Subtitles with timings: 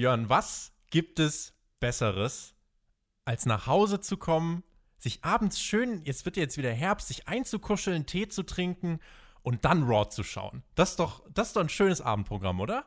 [0.00, 2.54] Björn, was gibt es Besseres,
[3.26, 4.64] als nach Hause zu kommen,
[4.96, 9.00] sich abends schön, jetzt wird jetzt wieder Herbst, sich einzukuscheln, Tee zu trinken
[9.42, 10.62] und dann Raw zu schauen?
[10.74, 12.86] Das ist doch, das ist doch ein schönes Abendprogramm, oder?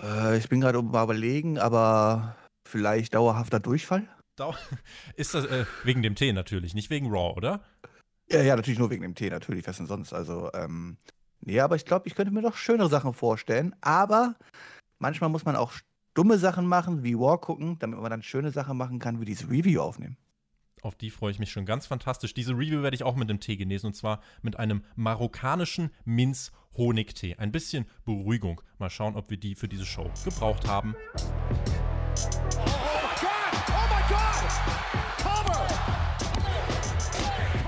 [0.00, 4.08] Äh, ich bin gerade mal überlegen, aber vielleicht dauerhafter Durchfall?
[4.36, 4.54] Dau
[5.16, 7.64] ist das äh, wegen dem Tee natürlich, nicht wegen Raw, oder?
[8.30, 10.12] Ja, ja, natürlich nur wegen dem Tee, natürlich, was denn sonst?
[10.12, 10.98] Also, ähm,
[11.40, 13.74] nee, aber ich glaube, ich könnte mir doch schönere Sachen vorstellen.
[13.80, 14.36] Aber
[15.00, 15.72] manchmal muss man auch
[16.14, 19.50] dumme Sachen machen, wie War gucken, damit man dann schöne Sachen machen kann, wie diese
[19.50, 20.16] Review aufnehmen.
[20.82, 22.32] Auf die freue ich mich schon ganz fantastisch.
[22.32, 27.36] Diese Review werde ich auch mit dem Tee genesen und zwar mit einem marokkanischen Minz-Honigtee.
[27.36, 28.62] Ein bisschen Beruhigung.
[28.78, 30.94] Mal schauen, ob wir die für diese Show gebraucht haben.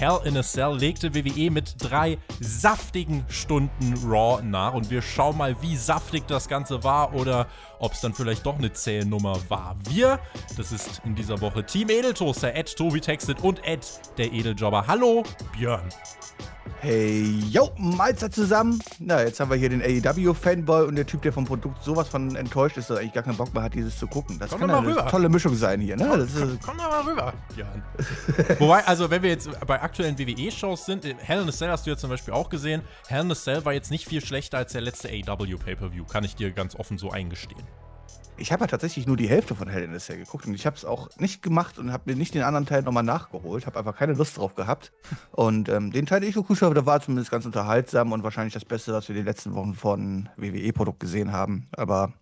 [0.00, 5.36] Hell in a Cell legte WWE mit drei saftigen Stunden Raw nach und wir schauen
[5.36, 7.48] mal, wie saftig das Ganze war oder
[7.80, 9.76] ob es dann vielleicht doch eine Zählnummer war.
[9.90, 10.18] Wir,
[10.56, 14.86] das ist in dieser Woche Team Edeltoaster, Ed Tobi Textet und Ed der Edeljobber.
[14.86, 15.90] Hallo Björn.
[16.78, 18.78] Hey, yo, Mahlzeit zusammen.
[18.98, 22.34] Na, jetzt haben wir hier den AEW-Fanboy und der Typ, der vom Produkt sowas von
[22.36, 24.38] enttäuscht ist, dass er eigentlich gar keinen Bock mehr hat, dieses zu gucken.
[24.38, 25.06] Das Komm kann eine rüber.
[25.08, 26.06] tolle Mischung sein hier, ne?
[26.08, 27.82] Komm, Das komm, komm doch mal rüber, Björn.
[28.58, 31.84] Wobei, also wenn wir jetzt bei aktuellen WWE-Shows sind, äh, Hell in a Cell hast
[31.86, 32.80] du ja zum Beispiel auch gesehen.
[33.08, 36.24] Hell in a Cell war jetzt nicht viel schlechter als der letzte AEW Pay-Per-View, kann
[36.24, 37.62] ich dir ganz offen so eingestehen.
[38.40, 40.64] Ich habe ja tatsächlich nur die Hälfte von Hell in a Cell geguckt und ich
[40.64, 43.66] habe es auch nicht gemacht und habe mir nicht den anderen Teil nochmal nachgeholt.
[43.66, 44.92] Habe einfach keine Lust drauf gehabt.
[45.30, 48.54] Und ähm, den Teil, den ich geguckt habe, der war zumindest ganz unterhaltsam und wahrscheinlich
[48.54, 51.66] das Beste, was wir die letzten Wochen von WWE-Produkt gesehen haben.
[51.72, 52.14] Aber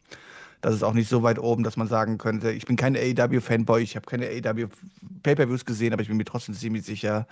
[0.61, 3.80] das ist auch nicht so weit oben, dass man sagen könnte, ich bin kein AEW-Fanboy,
[3.80, 7.29] ich habe keine AEW-Pay-Per-Views gesehen, aber ich bin mir trotzdem ziemlich sicher,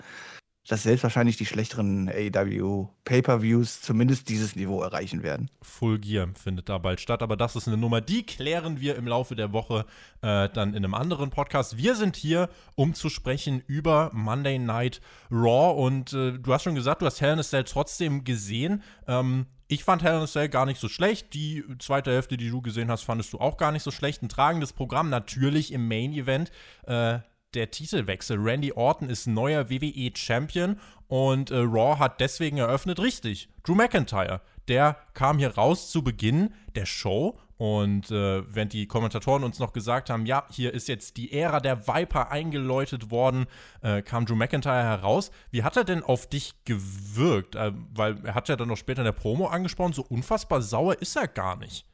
[0.67, 5.49] dass selbst wahrscheinlich die schlechteren AEW-Pay-Per-Views zumindest dieses Niveau erreichen werden.
[5.61, 9.07] Full Gear findet da bald statt, aber das ist eine Nummer, die klären wir im
[9.07, 9.85] Laufe der Woche
[10.21, 11.77] äh, dann in einem anderen Podcast.
[11.77, 15.01] Wir sind hier, um zu sprechen über Monday Night
[15.31, 18.83] Raw und äh, du hast schon gesagt, du hast Hell in a Cell trotzdem gesehen.
[19.07, 21.33] Ähm, ich fand Hell in a Cell gar nicht so schlecht.
[21.33, 24.21] Die zweite Hälfte, die du gesehen hast, fandest du auch gar nicht so schlecht.
[24.21, 26.51] Ein tragendes Programm natürlich im Main Event.
[26.85, 27.19] Äh,
[27.53, 28.37] der Titelwechsel.
[28.39, 33.49] Randy Orton ist neuer WWE-Champion und äh, Raw hat deswegen eröffnet, richtig.
[33.63, 39.43] Drew McIntyre, der kam hier raus zu Beginn der Show und äh, während die Kommentatoren
[39.43, 43.47] uns noch gesagt haben, ja, hier ist jetzt die Ära der Viper eingeläutet worden,
[43.81, 45.31] äh, kam Drew McIntyre heraus.
[45.49, 47.55] Wie hat er denn auf dich gewirkt?
[47.55, 51.01] Äh, weil er hat ja dann noch später in der Promo angesprochen, so unfassbar sauer
[51.01, 51.85] ist er gar nicht.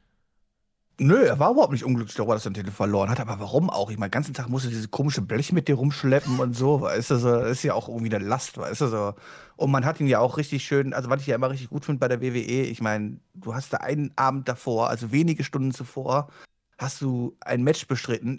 [1.00, 3.18] Nö, er war überhaupt nicht unglücklich darüber, dass er den Titel verloren hat.
[3.18, 3.90] Aber warum auch?
[3.90, 6.82] Ich meine, den ganzen Tag musste dieses komische Blech mit dir rumschleppen und so.
[6.82, 9.14] Weißt du, so, das ist ja auch irgendwie eine Last, weißt du, so.
[9.56, 11.84] Und man hat ihn ja auch richtig schön, also was ich ja immer richtig gut
[11.84, 15.72] finde bei der WWE, ich meine, du hast da einen Abend davor, also wenige Stunden
[15.72, 16.28] zuvor,
[16.78, 18.38] hast du ein Match bestritten.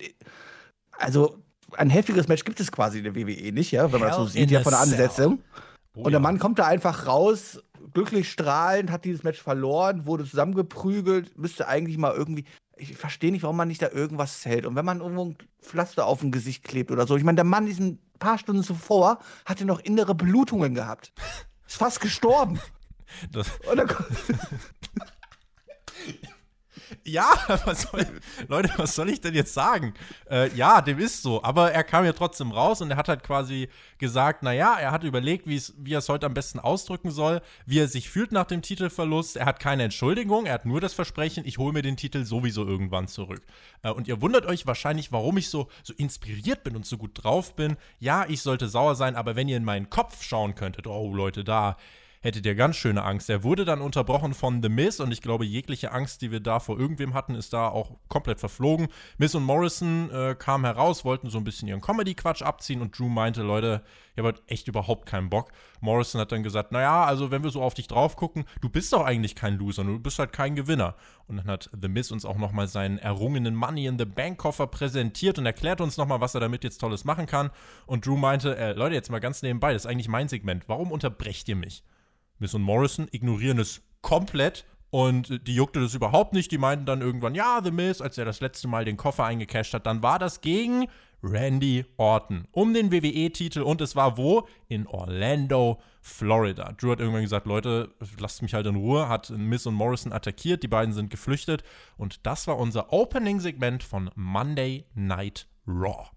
[0.97, 1.37] Also,
[1.77, 4.23] ein heftiges Match gibt es quasi in der WWE nicht, ja, wenn man das so
[4.23, 4.79] Hell sieht, ja, von der.
[4.79, 5.39] Ansetzung.
[5.95, 6.19] Oh Und der ja.
[6.19, 7.61] Mann kommt da einfach raus,
[7.95, 12.43] glücklich strahlend, hat dieses Match verloren, wurde zusammengeprügelt, müsste eigentlich mal irgendwie.
[12.77, 14.65] Ich verstehe nicht, warum man nicht da irgendwas hält.
[14.65, 17.15] Und wenn man irgendwo ein Pflaster auf dem Gesicht klebt oder so.
[17.15, 21.13] Ich meine, der Mann ist ein paar Stunden zuvor, hatte noch innere Blutungen gehabt.
[21.65, 22.59] Ist fast gestorben.
[23.31, 24.09] Das, Und dann kommt,
[27.03, 27.33] Ja,
[27.65, 28.05] was soll,
[28.47, 29.93] Leute, was soll ich denn jetzt sagen?
[30.29, 31.43] Äh, ja, dem ist so.
[31.43, 35.03] Aber er kam ja trotzdem raus und er hat halt quasi gesagt, naja, er hat
[35.03, 38.61] überlegt, wie er es heute am besten ausdrücken soll, wie er sich fühlt nach dem
[38.61, 39.37] Titelverlust.
[39.37, 42.65] Er hat keine Entschuldigung, er hat nur das Versprechen, ich hole mir den Titel sowieso
[42.65, 43.43] irgendwann zurück.
[43.83, 47.11] Äh, und ihr wundert euch wahrscheinlich, warum ich so, so inspiriert bin und so gut
[47.23, 47.77] drauf bin.
[47.99, 51.43] Ja, ich sollte sauer sein, aber wenn ihr in meinen Kopf schauen könntet, oh Leute,
[51.43, 51.77] da
[52.25, 53.29] hättet ihr ganz schöne Angst.
[53.29, 56.59] Er wurde dann unterbrochen von The Miz und ich glaube, jegliche Angst, die wir da
[56.59, 58.87] vor irgendwem hatten, ist da auch komplett verflogen.
[59.19, 63.09] Miz und Morrison äh, kamen heraus, wollten so ein bisschen ihren Comedy-Quatsch abziehen und Drew
[63.09, 63.83] meinte, Leute,
[64.15, 65.51] ihr habt echt überhaupt keinen Bock.
[65.81, 68.91] Morrison hat dann gesagt, naja, also wenn wir so auf dich drauf gucken, du bist
[68.91, 70.95] doch eigentlich kein Loser, du bist halt kein Gewinner.
[71.27, 74.65] Und dann hat The Miz uns auch nochmal seinen errungenen Money in the Bank Koffer
[74.65, 77.51] präsentiert und erklärt uns nochmal, was er damit jetzt Tolles machen kann.
[77.85, 80.91] Und Drew meinte, äh, Leute, jetzt mal ganz nebenbei, das ist eigentlich mein Segment, warum
[80.91, 81.83] unterbrecht ihr mich?
[82.39, 86.51] Miss und Morrison ignorieren es komplett und die juckte das überhaupt nicht.
[86.51, 89.73] Die meinten dann irgendwann, ja, The Miz, als er das letzte Mal den Koffer eingecasht
[89.73, 90.87] hat, dann war das gegen
[91.21, 94.47] Randy Orton um den WWE-Titel und es war wo?
[94.67, 96.71] In Orlando, Florida.
[96.73, 100.61] Drew hat irgendwann gesagt, Leute, lasst mich halt in Ruhe, hat Miss und Morrison attackiert,
[100.61, 101.63] die beiden sind geflüchtet
[101.97, 106.14] und das war unser Opening-Segment von Monday Night Raw.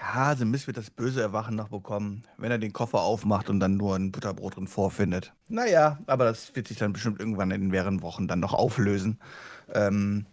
[0.00, 3.60] Ja, The Miss wird das böse Erwachen noch bekommen, wenn er den Koffer aufmacht und
[3.60, 5.34] dann nur ein Butterbrot drin vorfindet.
[5.48, 9.18] Naja, aber das wird sich dann bestimmt irgendwann in mehreren Wochen dann noch auflösen.
[9.72, 10.24] Ähm,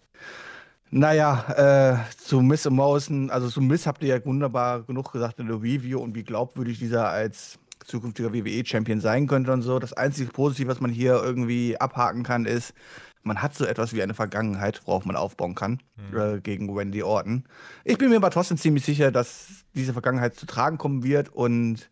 [0.89, 5.47] naja, äh, zu Miss Morrison, also zu Miss habt ihr ja wunderbar genug gesagt in
[5.47, 9.79] der Review und wie glaubwürdig dieser als zukünftiger WWE-Champion sein könnte und so.
[9.79, 12.73] Das einzige Positive, was man hier irgendwie abhaken kann, ist,
[13.27, 15.79] man hat so etwas wie eine Vergangenheit, worauf man aufbauen kann,
[16.11, 16.17] mhm.
[16.17, 17.43] äh, gegen Wendy Orton.
[17.83, 21.89] Ich bin mir aber trotzdem ziemlich sicher, dass diese Vergangenheit zu tragen kommen wird und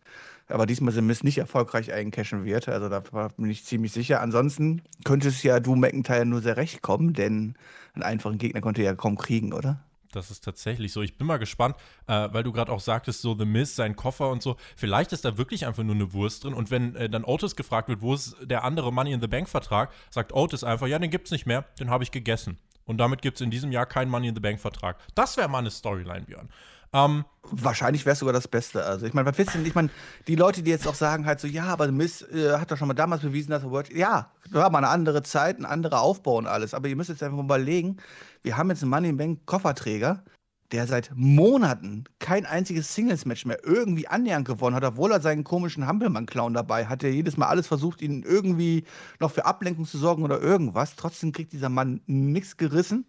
[0.48, 2.68] aber diesmal sind Miss nicht erfolgreich eincashen wird.
[2.68, 3.00] Also da
[3.36, 4.20] bin ich ziemlich sicher.
[4.20, 7.54] Ansonsten könnte es ja du McIntyre nur sehr recht kommen, denn
[7.94, 9.80] einen einfachen Gegner konnte er ja kaum kriegen, oder?
[10.12, 11.02] Das ist tatsächlich so.
[11.02, 11.76] Ich bin mal gespannt,
[12.06, 14.56] äh, weil du gerade auch sagtest, so The Miz, sein Koffer und so.
[14.76, 16.54] Vielleicht ist da wirklich einfach nur eine Wurst drin.
[16.54, 19.48] Und wenn äh, dann Otis gefragt wird, wo ist der andere Money in the Bank
[19.48, 22.58] Vertrag, sagt Otis einfach, ja, den gibt's nicht mehr, den habe ich gegessen.
[22.84, 24.96] Und damit gibt es in diesem Jahr keinen Money in the Bank Vertrag.
[25.14, 26.48] Das wäre mal eine Storyline, Björn.
[26.92, 28.84] Ähm, Wahrscheinlich wäre es sogar das Beste.
[28.84, 29.66] Also ich meine, was willst du denn?
[29.66, 29.90] Ich meine,
[30.26, 32.88] die Leute, die jetzt auch sagen halt so, ja, aber Miss äh, hat doch schon
[32.88, 33.92] mal damals bewiesen, dass er World.
[33.92, 36.74] Ja, war mal eine andere Zeit, ein anderer Aufbau und alles.
[36.74, 37.98] Aber ihr müsst jetzt einfach mal überlegen,
[38.42, 40.24] wir haben jetzt einen Money Bank Kofferträger,
[40.72, 45.86] der seit Monaten kein einziges Singles-Match mehr irgendwie annähernd gewonnen hat, obwohl er seinen komischen
[45.86, 48.84] Hampelmann-Clown dabei hat, der jedes Mal alles versucht, ihn irgendwie
[49.20, 50.96] noch für Ablenkung zu sorgen oder irgendwas.
[50.96, 53.06] Trotzdem kriegt dieser Mann nichts gerissen.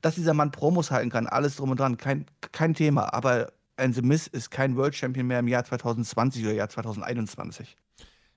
[0.00, 3.12] Dass dieser Mann Promos halten kann, alles drum und dran, kein, kein Thema.
[3.14, 7.76] Aber The Miz ist kein World Champion mehr im Jahr 2020 oder Jahr 2021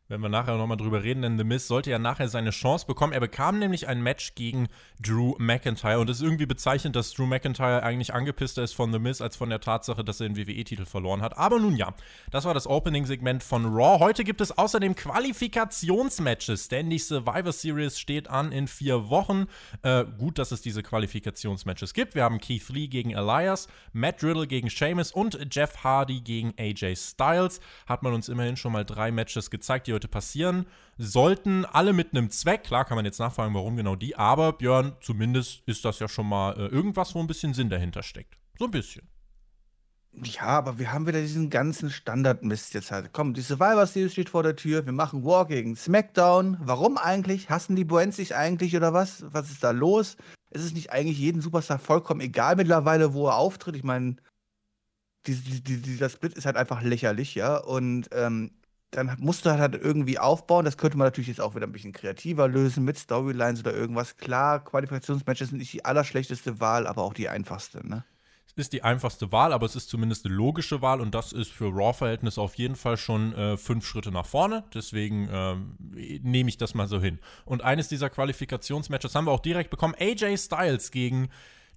[0.10, 3.14] wenn wir nachher nochmal drüber reden, denn The Miz sollte ja nachher seine Chance bekommen.
[3.14, 4.68] Er bekam nämlich ein Match gegen
[5.02, 9.00] Drew McIntyre und es ist irgendwie bezeichnend, dass Drew McIntyre eigentlich angepisster ist von The
[9.00, 11.38] Miz als von der Tatsache, dass er den WWE-Titel verloren hat.
[11.38, 11.94] Aber nun ja,
[12.32, 14.00] das war das Opening-Segment von Raw.
[14.00, 19.48] Heute gibt es außerdem Qualifikationsmatches, denn die Survivor Series steht an in vier Wochen.
[19.82, 22.16] Äh, gut, dass es diese Qualifikationsmatches gibt.
[22.16, 26.96] Wir haben Keith Lee gegen Elias, Matt Riddle gegen Sheamus und Jeff Hardy gegen AJ
[26.96, 27.60] Styles.
[27.88, 30.66] Hat man uns immerhin schon mal drei Matches gezeigt, die heute passieren
[30.98, 31.66] sollten.
[31.66, 32.64] Alle mit einem Zweck.
[32.64, 34.16] Klar kann man jetzt nachfragen, warum genau die.
[34.16, 38.04] Aber Björn, zumindest ist das ja schon mal äh, irgendwas, wo ein bisschen Sinn dahinter
[38.04, 38.38] steckt.
[38.58, 39.08] So ein bisschen.
[40.24, 43.12] Ja, aber wir haben wieder diesen ganzen Standardmist jetzt halt.
[43.14, 44.86] Komm, die Survivor Series steht vor der Tür.
[44.86, 46.58] Wir machen War gegen SmackDown.
[46.62, 47.50] Warum eigentlich?
[47.50, 49.26] Hassen die Brands sich eigentlich oder was?
[49.32, 50.18] Was ist da los?
[50.50, 53.76] Ist es nicht eigentlich jeden Superstar vollkommen egal mittlerweile, wo er auftritt?
[53.76, 54.16] Ich meine,
[55.28, 57.58] dieser Split ist halt einfach lächerlich, ja.
[57.58, 58.52] Und ähm,
[58.92, 60.66] dann musst du halt irgendwie aufbauen.
[60.66, 64.18] Das könnte man natürlich jetzt auch wieder ein bisschen kreativer lösen mit Storylines oder irgendwas.
[64.18, 68.06] Klar, Qualifikationsmatches sind nicht die allerschlechteste Wahl, aber auch die einfachste, ne?
[68.46, 71.52] Es ist die einfachste Wahl, aber es ist zumindest eine logische Wahl und das ist
[71.52, 74.64] für Raw-Verhältnisse auf jeden Fall schon äh, fünf Schritte nach vorne.
[74.74, 75.56] Deswegen äh,
[76.24, 77.20] nehme ich das mal so hin.
[77.46, 81.30] Und eines dieser Qualifikationsmatches haben wir auch direkt bekommen: AJ Styles gegen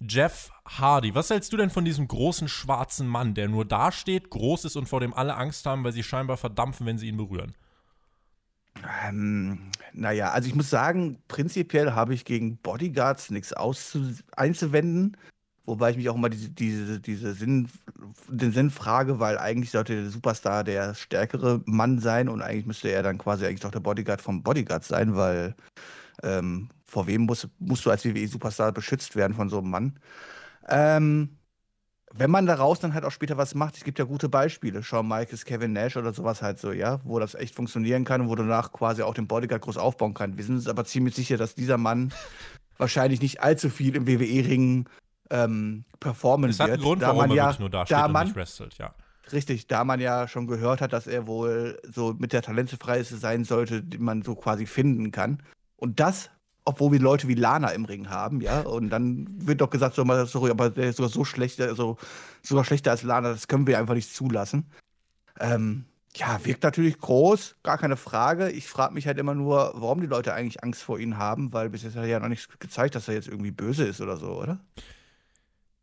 [0.07, 1.13] Jeff Hardy.
[1.13, 4.89] Was hältst du denn von diesem großen schwarzen Mann, der nur dasteht, groß ist und
[4.89, 7.55] vor dem alle Angst haben, weil sie scheinbar verdampfen, wenn sie ihn berühren?
[9.07, 13.53] Ähm, naja, also ich muss sagen, prinzipiell habe ich gegen Bodyguards nichts
[14.35, 15.17] einzuwenden.
[15.65, 17.69] Wobei ich mich auch immer diese, diese, diese Sinn,
[18.27, 22.89] den Sinn frage, weil eigentlich sollte der Superstar der stärkere Mann sein und eigentlich müsste
[22.89, 25.55] er dann quasi eigentlich doch der Bodyguard vom Bodyguard sein, weil
[26.23, 29.99] ähm, vor wem musst, musst du als WWE-Superstar beschützt werden von so einem Mann?
[30.67, 31.37] Ähm,
[32.13, 35.07] wenn man daraus dann halt auch später was macht, es gibt ja gute Beispiele, Shawn
[35.07, 38.35] Michaels, Kevin Nash oder sowas halt so, ja, wo das echt funktionieren kann und wo
[38.35, 40.37] du danach quasi auch den Bodyguard groß aufbauen kannst.
[40.37, 42.13] Wir sind uns aber ziemlich sicher, dass dieser Mann
[42.77, 44.89] wahrscheinlich nicht allzu viel im WWE-Ring
[45.29, 46.59] ähm, performen wird.
[46.59, 48.93] Das hat einen Grund, warum man er ja, nur da steht und nicht wrestelt, ja.
[49.31, 53.45] Richtig, da man ja schon gehört hat, dass er wohl so mit der talentefreieste sein
[53.45, 55.41] sollte, die man so quasi finden kann.
[55.77, 56.29] Und das
[56.71, 58.61] obwohl wir Leute wie Lana im Ring haben, ja.
[58.61, 61.97] Und dann wird doch gesagt, so, sorry, aber der ist sogar so schlecht, also
[62.41, 64.71] sogar schlechter als Lana, das können wir einfach nicht zulassen.
[65.39, 65.85] Ähm,
[66.15, 68.49] ja, wirkt natürlich groß, gar keine Frage.
[68.49, 71.69] Ich frage mich halt immer nur, warum die Leute eigentlich Angst vor ihnen haben, weil
[71.69, 74.17] bis jetzt hat er ja noch nichts gezeigt, dass er jetzt irgendwie böse ist oder
[74.17, 74.59] so, oder?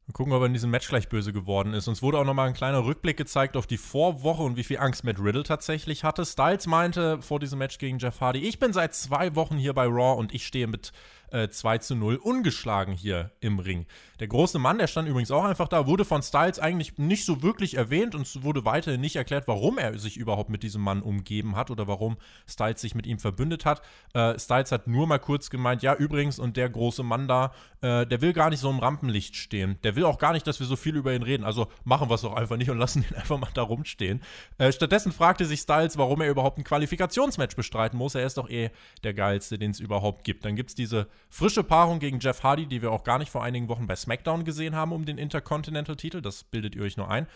[0.08, 1.86] Mal gucken, ob er in diesem Match gleich böse geworden ist.
[1.86, 5.04] Uns wurde auch nochmal ein kleiner Rückblick gezeigt auf die Vorwoche und wie viel Angst
[5.04, 6.24] Matt Riddle tatsächlich hatte.
[6.24, 9.84] Styles meinte vor diesem Match gegen Jeff Hardy, ich bin seit zwei Wochen hier bei
[9.84, 10.92] Raw und ich stehe mit
[11.30, 13.86] äh, 2 zu 0 ungeschlagen hier im Ring.
[14.20, 17.42] Der große Mann, der stand übrigens auch einfach da, wurde von Styles eigentlich nicht so
[17.42, 21.02] wirklich erwähnt und es wurde weiterhin nicht erklärt, warum er sich überhaupt mit diesem Mann
[21.02, 22.16] umgeben hat oder warum
[22.48, 23.82] Styles sich mit ihm verbündet hat.
[24.14, 28.06] Äh, Styles hat nur mal kurz gemeint, ja übrigens und der große Mann da, äh,
[28.06, 29.78] der will gar nicht so im Rampenlicht stehen.
[29.84, 31.44] Der will auch gar nicht, dass wir so viel über ihn reden.
[31.44, 34.20] Also machen wir es doch einfach nicht und lassen ihn einfach mal da rumstehen.
[34.58, 38.14] Äh, stattdessen fragte sich Styles, warum er überhaupt ein Qualifikationsmatch bestreiten muss.
[38.16, 38.70] Er ist doch eh
[39.04, 40.44] der geilste, den es überhaupt gibt.
[40.44, 43.42] Dann gibt es diese frische Paarung gegen Jeff Hardy, die wir auch gar nicht vor
[43.42, 46.22] einigen Wochen bei SmackDown gesehen haben um den Intercontinental-Titel.
[46.22, 47.26] Das bildet ihr euch nur ein.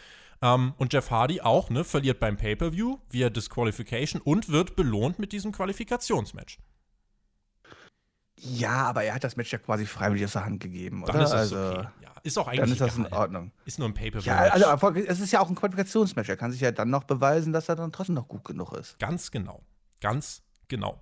[0.42, 5.32] Ähm, und Jeff Hardy auch, ne, verliert beim Pay-Per-View via Disqualification und wird belohnt mit
[5.32, 6.58] diesem Qualifikationsmatch.
[8.36, 11.12] Ja, aber er hat das Match ja quasi freiwillig aus der Hand gegeben, oder?
[11.12, 11.88] Dann ist das also, okay.
[12.02, 13.06] Ja, ist auch eigentlich Dann ist das in.
[13.06, 13.52] Ordnung.
[13.66, 14.26] Ist nur ein Pay-Per-View.
[14.26, 16.28] Ja, also es ist ja auch ein Qualifikationsmatch.
[16.28, 18.98] Er kann sich ja dann noch beweisen, dass er dann trotzdem noch gut genug ist.
[18.98, 19.62] Ganz genau.
[20.00, 21.00] Ganz genau.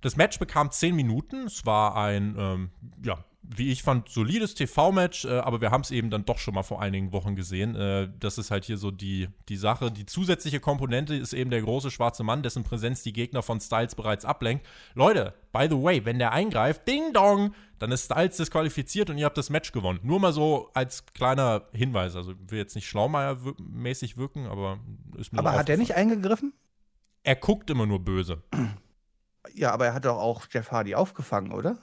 [0.00, 1.46] Das Match bekam 10 Minuten.
[1.46, 2.70] Es war ein, ähm,
[3.02, 3.24] ja,
[3.54, 6.62] wie ich fand, solides TV-Match, äh, aber wir haben es eben dann doch schon mal
[6.62, 7.74] vor einigen Wochen gesehen.
[7.76, 9.90] Äh, das ist halt hier so die, die Sache.
[9.90, 13.94] Die zusätzliche Komponente ist eben der große schwarze Mann, dessen Präsenz die Gegner von Styles
[13.94, 14.66] bereits ablenkt.
[14.94, 19.26] Leute, by the way, wenn der eingreift, ding dong, dann ist Styles disqualifiziert und ihr
[19.26, 20.00] habt das Match gewonnen.
[20.02, 22.16] Nur mal so als kleiner Hinweis.
[22.16, 24.80] Also will jetzt nicht Schlaumeier-mäßig wirken, aber
[25.16, 26.52] ist mir Aber hat er nicht eingegriffen?
[27.22, 28.42] Er guckt immer nur böse.
[29.54, 31.78] Ja, aber er hat doch auch Jeff Hardy aufgefangen, oder?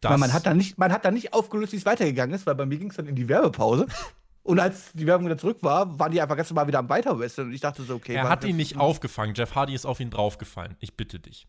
[0.00, 2.54] Das, man hat dann nicht, man hat dann nicht aufgelöst, wie es weitergegangen ist, weil
[2.54, 3.86] bei mir ging es dann in die Werbepause.
[4.42, 7.46] Und als die Werbung wieder zurück war, waren die einfach ganz normal wieder am Weiterwestern.
[7.46, 8.14] Und ich dachte so, okay.
[8.14, 9.34] er hat ihn nicht aufgefangen.
[9.34, 10.76] Jeff Hardy ist auf ihn draufgefallen.
[10.78, 11.48] Ich bitte dich.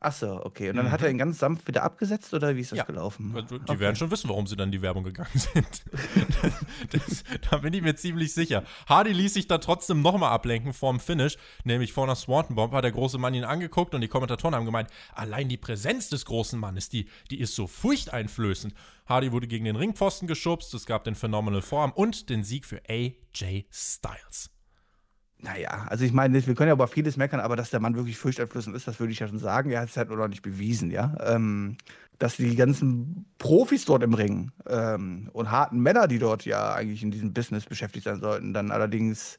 [0.00, 0.70] Ach so, okay.
[0.70, 0.90] Und dann Mhm.
[0.92, 2.84] hat er ihn ganz sanft wieder abgesetzt oder wie ist das Ja.
[2.84, 3.34] gelaufen?
[3.50, 3.80] Die Okay.
[3.80, 5.82] werden schon wissen, warum sie dann in die Werbung gegangen sind.
[6.92, 8.62] das, da bin ich mir ziemlich sicher.
[8.88, 12.84] Hardy ließ sich da trotzdem nochmal ablenken vorm Finish, nämlich vor einer Swanton Bomb hat
[12.84, 16.58] der große Mann ihn angeguckt und die Kommentatoren haben gemeint, allein die Präsenz des großen
[16.60, 18.74] Mannes, die, die ist so furchteinflößend.
[19.06, 22.80] Hardy wurde gegen den Ringpfosten geschubst, es gab den Phenomenal Form und den Sieg für
[22.88, 24.50] AJ Styles.
[25.40, 28.18] Naja, also ich meine, wir können ja über vieles meckern, aber dass der Mann wirklich
[28.18, 29.70] furchteinflößend ist, das würde ich ja schon sagen.
[29.70, 31.16] Er hat es halt nur noch nicht bewiesen, ja.
[31.20, 31.76] Ähm,
[32.18, 37.04] dass die ganzen Profis dort im Ring ähm, und harten Männer, die dort ja eigentlich
[37.04, 39.38] in diesem Business beschäftigt sein sollten, dann allerdings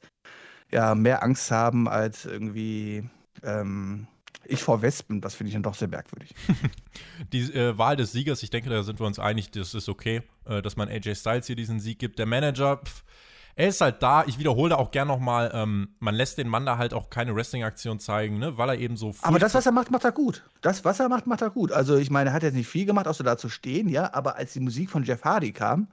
[0.71, 3.03] ja mehr Angst haben als irgendwie
[3.43, 4.07] ähm,
[4.45, 6.33] ich vor Wespen, das finde ich dann doch sehr merkwürdig.
[7.33, 10.21] Die äh, Wahl des Siegers, ich denke, da sind wir uns einig, das ist okay,
[10.45, 12.19] äh, dass man AJ Styles hier diesen Sieg gibt.
[12.19, 13.03] Der Manager, pff,
[13.55, 14.23] er ist halt da.
[14.25, 17.35] Ich wiederhole da auch gern nochmal, ähm, man lässt den Mann da halt auch keine
[17.35, 19.13] Wrestling-Aktion zeigen, ne, weil er eben so.
[19.21, 20.43] Aber das, was er macht, macht er gut.
[20.61, 21.71] Das, was er macht, macht er gut.
[21.71, 24.13] Also ich meine, er hat jetzt nicht viel gemacht, außer da zu stehen, ja.
[24.13, 25.87] Aber als die Musik von Jeff Hardy kam,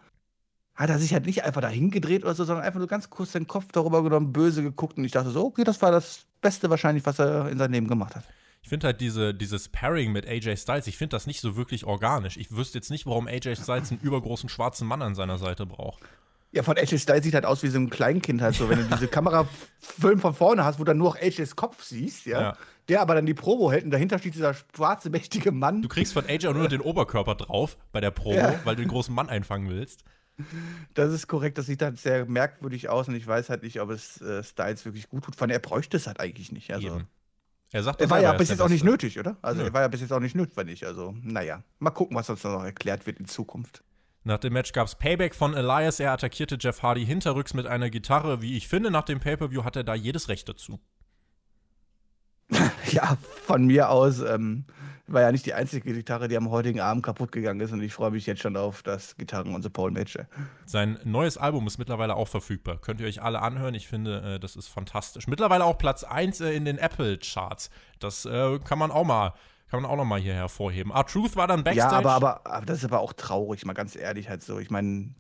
[0.76, 3.32] hat er sich halt nicht einfach dahin gedreht oder so, sondern einfach nur ganz kurz
[3.32, 6.68] den Kopf darüber genommen, böse geguckt und ich dachte so, okay, das war das Beste
[6.68, 8.25] wahrscheinlich, was er in seinem Leben gemacht hat.
[8.62, 11.84] Ich finde halt diese, dieses Pairing mit AJ Styles, ich finde das nicht so wirklich
[11.84, 12.36] organisch.
[12.36, 16.02] Ich wüsste jetzt nicht, warum AJ Styles einen übergroßen schwarzen Mann an seiner Seite braucht.
[16.53, 18.85] Ja, von AJ Styles sieht halt aus wie so ein Kleinkind halt so, wenn du
[18.97, 22.57] diese Kamerafilm von vorne hast, wo du dann nur noch AJs Kopf siehst, ja, Ja.
[22.88, 25.83] der aber dann die Promo hält und dahinter steht dieser schwarze, mächtige Mann.
[25.83, 28.61] Du kriegst von AJ auch nur den Oberkörper drauf bei der Promo, Ja.
[28.65, 30.05] weil du den großen Mann einfangen willst.
[30.95, 33.91] Das ist korrekt, das sieht halt sehr merkwürdig aus und ich weiß halt nicht, ob
[33.91, 35.35] es äh, Styles wirklich gut tut.
[35.37, 36.73] Von er bräuchte es halt eigentlich nicht.
[36.73, 36.88] Also.
[36.88, 37.09] Eben.
[37.73, 39.37] Er sagt Er doch war ja er bis jetzt auch nicht nötig, oder?
[39.43, 39.69] Also Nö.
[39.69, 40.87] er war ja bis jetzt auch nicht notwendig.
[40.87, 41.62] Also, naja.
[41.81, 43.83] Mal gucken, was uns da noch erklärt wird in Zukunft.
[44.26, 46.00] Nach dem Match gab es Payback von Elias.
[46.00, 48.42] Er attackierte Jeff Hardy hinterrücks mit einer Gitarre.
[48.42, 50.80] Wie ich finde, nach dem Pay-Per-View hat er da jedes Recht dazu.
[52.90, 54.64] Ja, von mir aus ähm,
[55.09, 57.92] war ja nicht die einzige Gitarre, die am heutigen Abend kaputt gegangen ist und ich
[57.92, 60.18] freue mich jetzt schon auf das Gitarren- und Pole-Match.
[60.66, 62.78] Sein neues Album ist mittlerweile auch verfügbar.
[62.80, 63.75] Könnt ihr euch alle anhören.
[63.75, 65.26] Ich finde, äh, das ist fantastisch.
[65.26, 67.71] Mittlerweile auch Platz 1 äh, in den Apple-Charts.
[67.99, 69.35] Das äh, kann man auch mal,
[69.70, 70.92] kann man auch noch mal hier hervorheben.
[70.92, 71.92] R-Truth war dann Backstage.
[71.92, 74.58] Ja, aber, aber, aber das ist aber auch traurig, mal ganz ehrlich halt so.
[74.58, 75.14] Ich meine,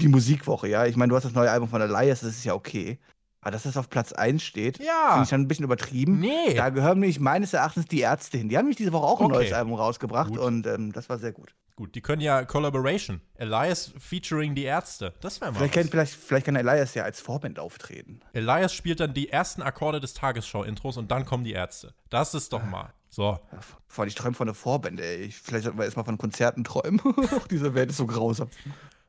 [0.00, 0.86] die Musikwoche, ja.
[0.86, 2.98] Ich meine, du hast das neue Album von Elias, das ist ja okay.
[3.40, 5.10] Aber dass das auf Platz 1 steht, Ja.
[5.10, 6.18] finde ich dann ein bisschen übertrieben.
[6.18, 6.54] Nee.
[6.54, 8.48] Da gehören nämlich meines Erachtens die Ärzte hin.
[8.48, 9.34] Die haben nämlich diese Woche auch ein Okay.
[9.36, 10.38] neues Album rausgebracht Gut.
[10.40, 11.54] und ähm, das war sehr gut.
[11.76, 13.20] Gut, die können ja Collaboration.
[13.36, 15.14] Elias featuring die Ärzte.
[15.20, 15.90] Das wäre mal Vielleicht kann, was.
[15.90, 18.18] vielleicht, vielleicht kann Elias ja als Vorband auftreten.
[18.32, 21.94] Elias spielt dann die ersten Akkorde des Tagesschau-Intros und dann kommen die Ärzte.
[22.10, 22.92] Das ist doch mal.
[23.10, 23.38] So.
[23.52, 25.16] Ja, Vor allem, ich träume von einer Vorband, ey.
[25.24, 27.00] Ich, vielleicht sollten wir erstmal von Konzerten träumen.
[27.50, 28.48] Diese Welt ist so grausam.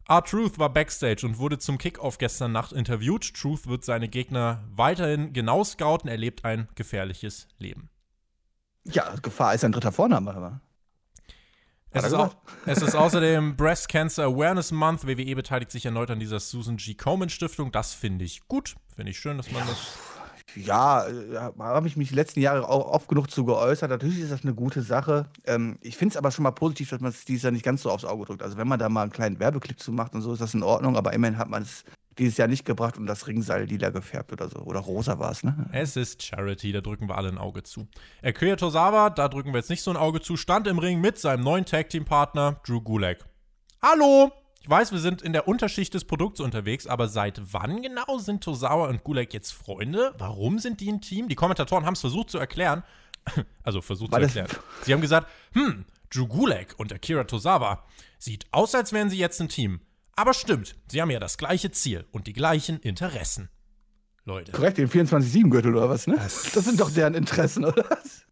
[0.07, 3.33] R-Truth war Backstage und wurde zum Kickoff gestern Nacht interviewt.
[3.35, 6.09] Truth wird seine Gegner weiterhin genau scouten.
[6.09, 7.89] Er lebt ein gefährliches Leben.
[8.85, 10.61] Ja, Gefahr ist ein dritter Vorname, aber.
[11.91, 12.31] Es ist, au
[12.65, 15.07] es ist außerdem Breast Cancer Awareness Month.
[15.07, 16.93] WWE beteiligt sich erneut an dieser Susan G.
[16.93, 17.71] Komen Stiftung.
[17.71, 18.75] Das finde ich gut.
[18.95, 19.97] Finde ich schön, dass man das.
[20.55, 23.89] Ja, äh, habe ich mich die letzten Jahre auch oft genug zu geäußert.
[23.89, 25.27] Natürlich ist das eine gute Sache.
[25.45, 27.81] Ähm, ich finde es aber schon mal positiv, dass man es dieses Jahr nicht ganz
[27.81, 28.43] so aufs Auge drückt.
[28.43, 30.63] Also wenn man da mal einen kleinen Werbeclip zu macht und so, ist das in
[30.63, 30.97] Ordnung.
[30.97, 31.83] Aber immerhin hat man es
[32.19, 34.59] dieses Jahr nicht gebracht und das Ringseil lila gefärbt oder so.
[34.59, 35.69] Oder rosa war es, ne?
[35.71, 37.87] Es ist Charity, da drücken wir alle ein Auge zu.
[38.21, 41.17] Akira Tosawa, da drücken wir jetzt nicht so ein Auge zu, stand im Ring mit
[41.17, 43.25] seinem neuen Tag-Team-Partner Drew Gulak.
[43.81, 44.38] Hallo!
[44.69, 48.43] Ich weiß, wir sind in der Unterschicht des Produkts unterwegs, aber seit wann genau sind
[48.43, 50.13] Tosawa und Gulak jetzt Freunde?
[50.19, 51.27] Warum sind die ein Team?
[51.27, 52.83] Die Kommentatoren haben es versucht zu erklären.
[53.63, 54.47] Also versucht War zu erklären.
[54.83, 57.83] Sie haben gesagt, hm, Drew Gulak und Akira Tosawa
[58.19, 59.81] sieht aus, als wären sie jetzt ein Team.
[60.15, 63.49] Aber stimmt, sie haben ja das gleiche Ziel und die gleichen Interessen.
[64.23, 64.51] Leute.
[64.51, 66.17] Korrekt, den 24-7-Gürtel oder was, ne?
[66.17, 68.27] Das sind doch deren Interessen, oder was?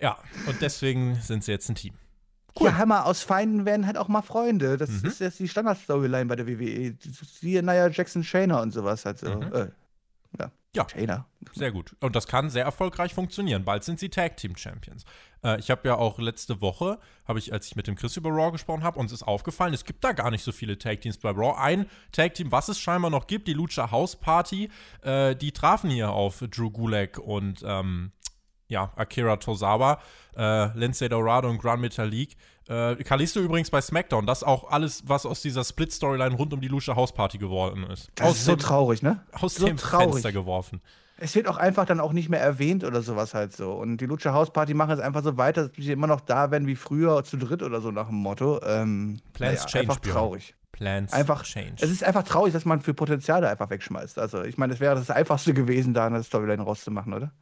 [0.00, 1.92] Ja, und deswegen sind sie jetzt ein Team.
[2.58, 4.76] Ja, Hammer, aus Feinden werden halt auch mal Freunde.
[4.76, 5.08] Das Mhm.
[5.08, 6.96] ist jetzt die Standard-Storyline bei der WWE.
[7.40, 9.30] Siehe Nia Jackson Shayna und sowas halt so.
[9.30, 9.52] Mhm.
[9.52, 9.68] Äh,
[10.38, 10.50] ja.
[10.76, 10.86] Ja.
[10.88, 11.26] Shayna.
[11.54, 11.96] Sehr gut.
[12.00, 13.64] Und das kann sehr erfolgreich funktionieren.
[13.64, 15.04] Bald sind sie Tag Team Champions.
[15.42, 18.30] Äh, ich habe ja auch letzte Woche, habe ich, als ich mit dem Chris über
[18.30, 21.18] Raw gesprochen habe, uns ist aufgefallen, es gibt da gar nicht so viele Tag Teams
[21.18, 21.56] bei Raw.
[21.58, 24.70] Ein Tag Team, was es scheinbar noch gibt, die Lucha House Party,
[25.02, 28.12] äh, die trafen hier auf Drew Gulak und ähm,
[28.70, 30.00] ja, Akira Tozawa,
[30.36, 32.36] äh, Lindsay Dorado und Grand Metalik.
[32.68, 34.26] Äh, Kalisto übrigens bei SmackDown.
[34.26, 38.10] Das auch alles, was aus dieser Split-Storyline rund um die Lucha House Party geworden ist.
[38.14, 39.24] Das aus ist so dem, traurig, ne?
[39.32, 40.12] aus so dem traurig.
[40.12, 40.80] Fenster geworfen.
[41.22, 43.72] Es wird auch einfach dann auch nicht mehr erwähnt oder sowas halt so.
[43.72, 46.50] Und die Lucha House Party machen es einfach so weiter, dass sie immer noch da
[46.50, 48.60] werden wie früher zu dritt oder so nach dem Motto.
[48.64, 50.54] Ähm, Plans change, einfach traurig.
[50.72, 51.74] Plans Einfach, change.
[51.80, 54.18] es ist einfach traurig, dass man für Potenziale einfach wegschmeißt.
[54.18, 57.32] Also, ich meine, es wäre das Einfachste gewesen, da eine Storyline rauszumachen, oder?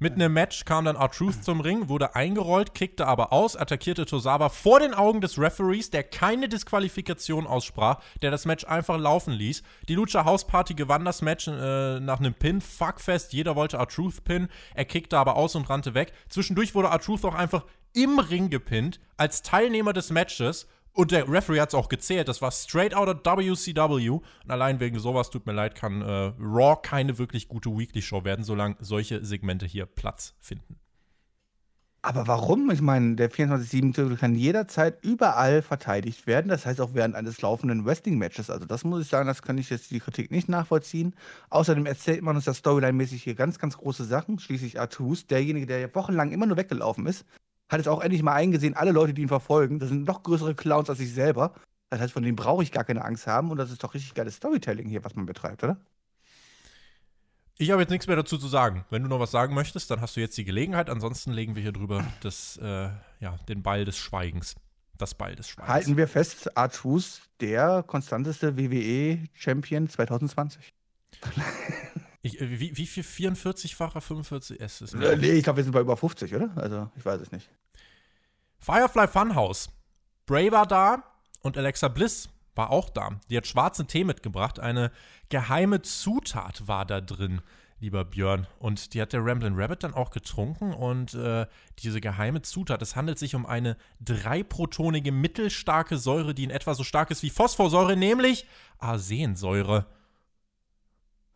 [0.00, 4.48] Mitten im Match kam dann R-Truth zum Ring, wurde eingerollt, kickte aber aus, attackierte Tosawa
[4.48, 9.64] vor den Augen des Referees, der keine Disqualifikation aussprach, der das Match einfach laufen ließ.
[9.88, 14.22] Die Lucha House Party gewann das Match äh, nach einem Pin, fuckfest, jeder wollte R-Truth
[14.22, 16.12] pinnen, er kickte aber aus und rannte weg.
[16.28, 21.60] Zwischendurch wurde R-Truth auch einfach im Ring gepinnt, als Teilnehmer des Matches und der Referee
[21.60, 22.26] hat es auch gezählt.
[22.26, 24.10] Das war straight out of WCW.
[24.10, 28.44] Und allein wegen sowas, tut mir leid, kann äh, Raw keine wirklich gute Weekly-Show werden,
[28.44, 30.74] solange solche Segmente hier Platz finden.
[32.02, 32.68] Aber warum?
[32.72, 36.48] Ich meine, der 24-7-Titel kann jederzeit überall verteidigt werden.
[36.48, 38.50] Das heißt auch während eines laufenden Wrestling-Matches.
[38.50, 41.14] Also, das muss ich sagen, das kann ich jetzt die Kritik nicht nachvollziehen.
[41.50, 44.40] Außerdem erzählt man uns das Storyline-mäßig hier ganz, ganz große Sachen.
[44.40, 47.24] Schließlich Artus, derjenige, der wochenlang immer nur weggelaufen ist,
[47.68, 50.54] hat es auch endlich mal eingesehen, alle Leute, die ihn verfolgen, das sind noch größere
[50.54, 51.54] Clowns als ich selber.
[51.90, 53.50] Das heißt, von denen brauche ich gar keine Angst haben.
[53.50, 55.78] Und das ist doch richtig geiles Storytelling hier, was man betreibt, oder?
[57.56, 58.84] Ich habe jetzt nichts mehr dazu zu sagen.
[58.90, 60.88] Wenn du noch was sagen möchtest, dann hast du jetzt die Gelegenheit.
[60.90, 64.54] Ansonsten legen wir hier drüber das, äh, ja, den Ball des Schweigens.
[64.96, 65.72] Das Ball des Schweigens.
[65.72, 70.72] Halten wir fest, Artus, der konstanteste WWE-Champion 2020.
[72.22, 73.04] Ich, äh, wie, wie viel?
[73.04, 74.60] 44-facher, 45?
[74.60, 76.50] Es ist Äh, nee, ich glaube, wir sind bei über 50, oder?
[76.56, 77.48] Also, ich weiß es nicht.
[78.58, 79.70] Firefly Funhouse.
[80.26, 81.04] Bray war da
[81.42, 83.20] und Alexa Bliss war auch da.
[83.30, 84.58] Die hat schwarzen Tee mitgebracht.
[84.58, 84.90] Eine
[85.28, 87.40] geheime Zutat war da drin,
[87.78, 88.48] lieber Björn.
[88.58, 90.74] Und die hat der Ramblin' Rabbit dann auch getrunken.
[90.74, 91.46] Und äh,
[91.78, 96.82] diese geheime Zutat, es handelt sich um eine dreiprotonige mittelstarke Säure, die in etwa so
[96.82, 98.44] stark ist wie Phosphorsäure, nämlich
[98.78, 99.86] Arsensäure.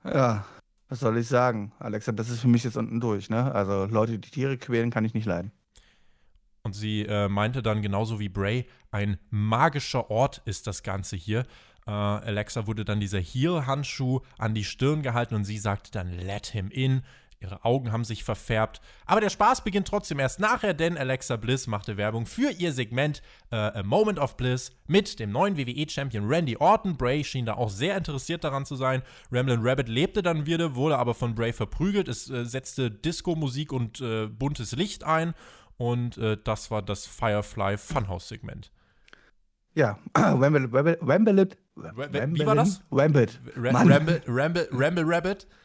[0.04, 0.44] Ja,
[0.92, 1.72] was soll ich sagen?
[1.78, 3.54] Alexa, das ist für mich jetzt unten durch, ne?
[3.54, 5.50] Also, Leute, die Tiere quälen, kann ich nicht leiden.
[6.64, 11.46] Und sie äh, meinte dann genauso wie Bray, ein magischer Ort ist das Ganze hier.
[11.86, 16.48] Äh, Alexa wurde dann dieser Heel-Handschuh an die Stirn gehalten und sie sagte dann, let
[16.48, 17.00] him in.
[17.42, 18.80] Ihre Augen haben sich verfärbt.
[19.04, 23.22] Aber der Spaß beginnt trotzdem erst nachher, denn Alexa Bliss machte Werbung für ihr Segment
[23.50, 26.96] äh, A Moment of Bliss mit dem neuen WWE-Champion Randy Orton.
[26.96, 29.02] Bray schien da auch sehr interessiert daran zu sein.
[29.30, 32.08] Ramblin' Rabbit lebte dann wieder, wurde aber von Bray verprügelt.
[32.08, 35.34] Es äh, setzte Disco-Musik und äh, buntes Licht ein.
[35.76, 38.70] Und äh, das war das Firefly Funhouse-Segment.
[39.74, 42.82] Ja, Wembley, Wembley, Wembley, wie war das?
[42.90, 43.26] Wembley.
[43.56, 43.90] Ra Mann.
[43.90, 45.46] Ramble, Ramble, Ramble Rabbit.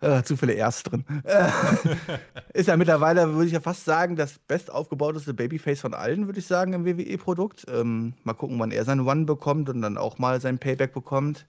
[0.00, 1.04] Äh, zu viele Erst drin.
[2.54, 6.46] Ist ja mittlerweile, würde ich ja fast sagen, das bestaufgebauteste Babyface von allen, würde ich
[6.46, 7.66] sagen, im WWE-Produkt.
[7.68, 11.46] Ähm, mal gucken, wann er seinen One bekommt und dann auch mal sein Payback bekommt.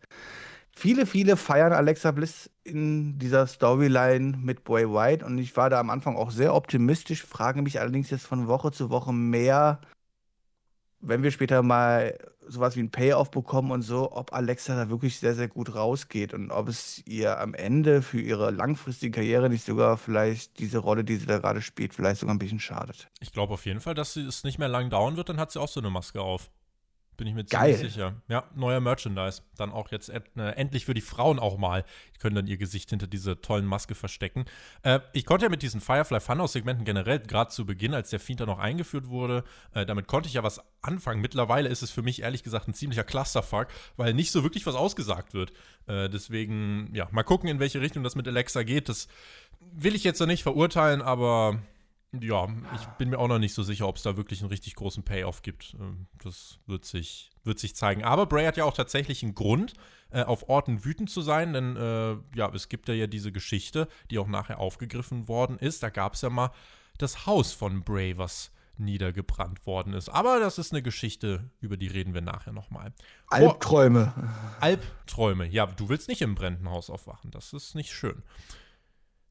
[0.74, 5.80] Viele, viele feiern Alexa Bliss in dieser Storyline mit Boy White und ich war da
[5.80, 9.80] am Anfang auch sehr optimistisch, frage mich allerdings jetzt von Woche zu Woche mehr,
[11.02, 15.20] wenn wir später mal sowas wie ein Payoff bekommen und so, ob Alexa da wirklich
[15.20, 19.66] sehr, sehr gut rausgeht und ob es ihr am Ende für ihre langfristige Karriere nicht
[19.66, 23.10] sogar vielleicht diese Rolle, die sie da gerade spielt, vielleicht sogar ein bisschen schadet.
[23.20, 25.52] Ich glaube auf jeden Fall, dass sie es nicht mehr lang dauern wird, dann hat
[25.52, 26.52] sie auch so eine Maske auf.
[27.22, 27.76] Bin ich mir Geil.
[27.76, 28.16] ziemlich sicher.
[28.30, 29.44] Ja, neuer Merchandise.
[29.56, 31.86] Dann auch jetzt äh, endlich für die Frauen auch mal.
[32.16, 34.46] Die können dann ihr Gesicht hinter dieser tollen Maske verstecken.
[34.82, 38.40] Äh, ich konnte ja mit diesen Firefly Funhouse-Segmenten generell, gerade zu Beginn, als der Fiend
[38.40, 39.44] da noch eingeführt wurde,
[39.76, 41.22] äh, damit konnte ich ja was anfangen.
[41.22, 44.74] Mittlerweile ist es für mich ehrlich gesagt ein ziemlicher Clusterfuck, weil nicht so wirklich was
[44.74, 45.52] ausgesagt wird.
[45.86, 48.90] Äh, deswegen, ja, mal gucken, in welche Richtung das mit Alexa geht.
[48.90, 49.08] Das
[49.60, 51.62] will ich jetzt noch nicht verurteilen, aber
[52.20, 54.76] ja, ich bin mir auch noch nicht so sicher, ob es da wirklich einen richtig
[54.76, 55.76] großen Payoff gibt.
[55.80, 58.04] Ähm, Das wird sich, wird sich zeigen.
[58.04, 59.74] Aber Bray hat ja auch tatsächlich einen Grund,
[60.12, 63.88] äh, auf Orten wütend zu sein, denn äh, ja, es gibt ja, ja diese Geschichte,
[64.10, 65.84] die auch nachher aufgegriffen worden ist.
[65.84, 66.52] Da gab es ja mal
[66.98, 70.10] das Haus von Bray, was niedergebrannt worden ist.
[70.10, 72.94] Aber das ist eine Geschichte, über die reden wir nachher nochmal.
[73.28, 74.14] Albträume.
[74.60, 75.48] Albträume.
[75.48, 77.32] Ja, du willst nicht im brennenden Haus aufwachen.
[77.32, 78.24] Das ist nicht schön.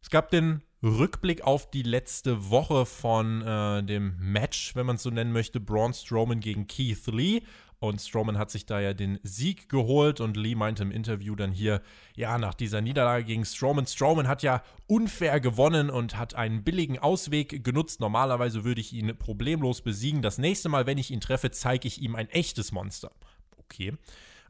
[0.03, 5.03] Es gab den Rückblick auf die letzte Woche von äh, dem Match, wenn man es
[5.03, 7.43] so nennen möchte, Braun Strowman gegen Keith Lee.
[7.81, 11.51] Und Strowman hat sich da ja den Sieg geholt und Lee meinte im Interview dann
[11.51, 11.81] hier,
[12.15, 16.99] ja, nach dieser Niederlage gegen Strowman, Strowman hat ja unfair gewonnen und hat einen billigen
[16.99, 18.01] Ausweg genutzt.
[18.01, 20.21] Normalerweise würde ich ihn problemlos besiegen.
[20.21, 23.13] Das nächste Mal, wenn ich ihn treffe, zeige ich ihm ein echtes Monster.
[23.59, 23.95] Okay.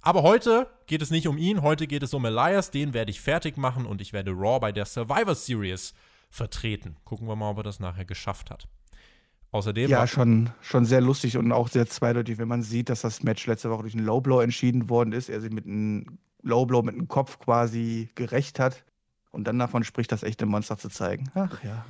[0.03, 3.21] Aber heute geht es nicht um ihn, heute geht es um Elias, den werde ich
[3.21, 5.95] fertig machen und ich werde Raw bei der Survivor Series
[6.31, 6.97] vertreten.
[7.05, 8.69] Gucken wir mal, ob er das nachher geschafft hat.
[9.53, 13.23] Außerdem Ja, schon, schon sehr lustig und auch sehr zweideutig, wenn man sieht, dass das
[13.25, 15.29] Match letzte Woche durch einen Low Blow entschieden worden ist.
[15.29, 18.85] Er sich mit einem Low Blow mit dem Kopf quasi gerecht hat
[19.33, 21.31] und dann davon spricht, das echte Monster zu zeigen.
[21.35, 21.85] Ach ja.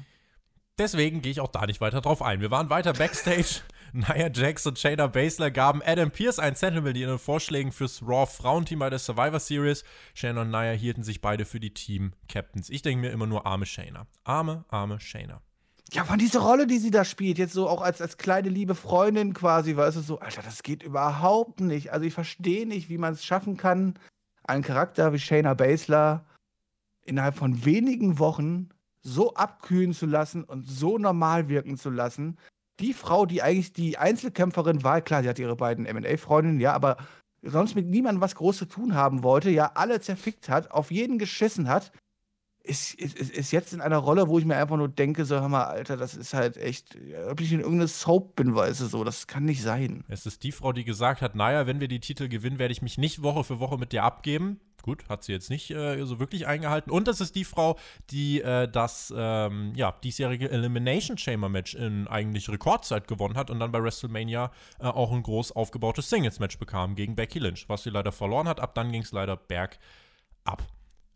[0.81, 2.41] Deswegen gehe ich auch da nicht weiter drauf ein.
[2.41, 3.61] Wir waren weiter backstage.
[3.93, 8.25] Nia Jax und Shayna Baszler gaben Adam Pierce ein Zettel mit ihren Vorschlägen fürs Raw
[8.25, 9.85] Frauenteam bei der Survivor Series.
[10.15, 12.71] Shayna und Nia hielten sich beide für die Team-Captains.
[12.71, 14.07] Ich denke mir immer nur arme Shayna.
[14.25, 15.43] Arme, arme Shayna.
[15.93, 18.75] Ja, von diese Rolle, die sie da spielt, jetzt so auch als, als kleine liebe
[18.75, 21.93] Freundin quasi, weißt du, so, Alter, das geht überhaupt nicht.
[21.93, 23.99] Also ich verstehe nicht, wie man es schaffen kann,
[24.45, 26.25] einen Charakter wie Shayna Baszler
[27.05, 28.71] innerhalb von wenigen Wochen
[29.03, 32.39] so abkühlen zu lassen und so normal wirken zu lassen.
[32.81, 36.97] Die Frau, die eigentlich die Einzelkämpferin war, klar, sie hat ihre beiden M&A-Freundinnen, ja, aber
[37.43, 41.19] sonst mit niemandem was groß zu tun haben wollte, ja, alle zerfickt hat, auf jeden
[41.19, 41.93] geschissen hat,
[42.63, 45.49] ist, ist, ist jetzt in einer Rolle, wo ich mir einfach nur denke, so, hör
[45.49, 46.97] mal, Alter, das ist halt echt,
[47.29, 50.05] ob ich in irgendeine Soap bin, weißt du, so, das kann nicht sein.
[50.09, 52.83] Es ist die Frau, die gesagt hat, naja, wenn wir die Titel gewinnen, werde ich
[52.83, 54.61] mich nicht Woche für Woche mit dir abgeben.
[54.83, 56.91] Gut, hat sie jetzt nicht äh, so wirklich eingehalten.
[56.91, 57.79] Und das ist die Frau,
[58.11, 63.61] die äh, das ähm, ja, diesjährige Elimination Chamber Match in eigentlich Rekordzeit gewonnen hat und
[63.61, 67.91] dann bei WrestleMania äh, auch ein groß aufgebautes Singles-Match bekam gegen Becky Lynch, was sie
[67.91, 68.61] leider verloren hat.
[68.61, 70.67] Ab dann ging es leider bergab.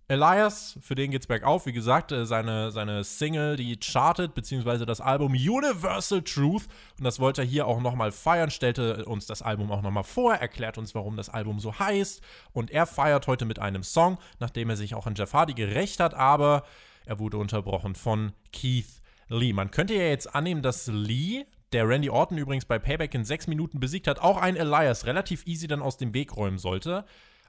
[0.07, 1.65] Elias, für den geht's bergauf.
[1.65, 6.65] Wie gesagt, äh, seine, seine Single, die chartet, beziehungsweise das Album Universal Truth.
[6.99, 10.35] Und das wollte er hier auch nochmal feiern, stellte uns das Album auch nochmal vor,
[10.35, 12.21] erklärt uns, warum das Album so heißt.
[12.53, 16.01] Und er feiert heute mit einem Song, nachdem er sich auch an Jeff Hardy gerecht
[16.01, 16.65] hat, aber
[17.07, 19.55] er wurde unterbrochen von Keith Lee.
[19.55, 23.47] Man könnte ja jetzt annehmen, dass Lee der Randy Orton übrigens bei Payback in sechs
[23.47, 27.05] Minuten besiegt hat, auch ein Elias relativ easy dann aus dem Weg räumen sollte.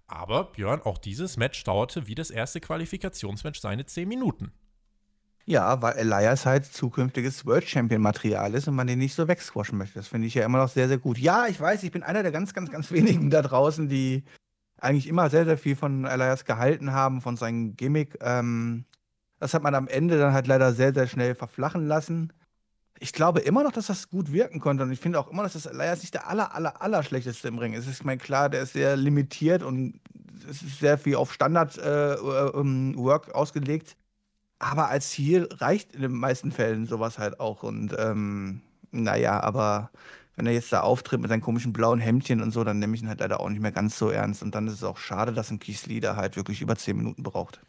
[0.07, 4.51] Aber Björn, auch dieses Match dauerte wie das erste Qualifikationsmatch seine 10 Minuten.
[5.47, 9.77] Ja, weil Elias halt zukünftiges World Champion Material ist und man den nicht so wegsquashen
[9.77, 9.99] möchte.
[9.99, 11.19] Das finde ich ja immer noch sehr, sehr gut.
[11.19, 14.23] Ja, ich weiß, ich bin einer der ganz, ganz, ganz wenigen da draußen, die
[14.77, 18.17] eigentlich immer sehr, sehr viel von Elias gehalten haben, von seinem Gimmick.
[18.21, 18.85] Ähm,
[19.39, 22.33] das hat man am Ende dann halt leider sehr, sehr schnell verflachen lassen.
[22.99, 25.53] Ich glaube immer noch, dass das gut wirken konnte und ich finde auch immer, dass
[25.53, 27.87] das Elias nicht der aller, aller, aller schlechteste im Ring ist.
[27.87, 29.99] Ist mir klar, der ist sehr limitiert und
[30.49, 33.97] es ist sehr viel auf Standard-Work ausgelegt.
[34.59, 37.63] Aber als Ziel reicht in den meisten Fällen sowas halt auch.
[37.63, 39.91] Und ähm, naja, aber
[40.35, 43.01] wenn er jetzt da auftritt mit seinen komischen blauen Hemdchen und so, dann nehme ich
[43.01, 44.43] ihn halt leider auch nicht mehr ganz so ernst.
[44.43, 46.97] Und dann ist es auch schade, dass ein Keith Lee da halt wirklich über 10
[46.97, 47.61] Minuten braucht.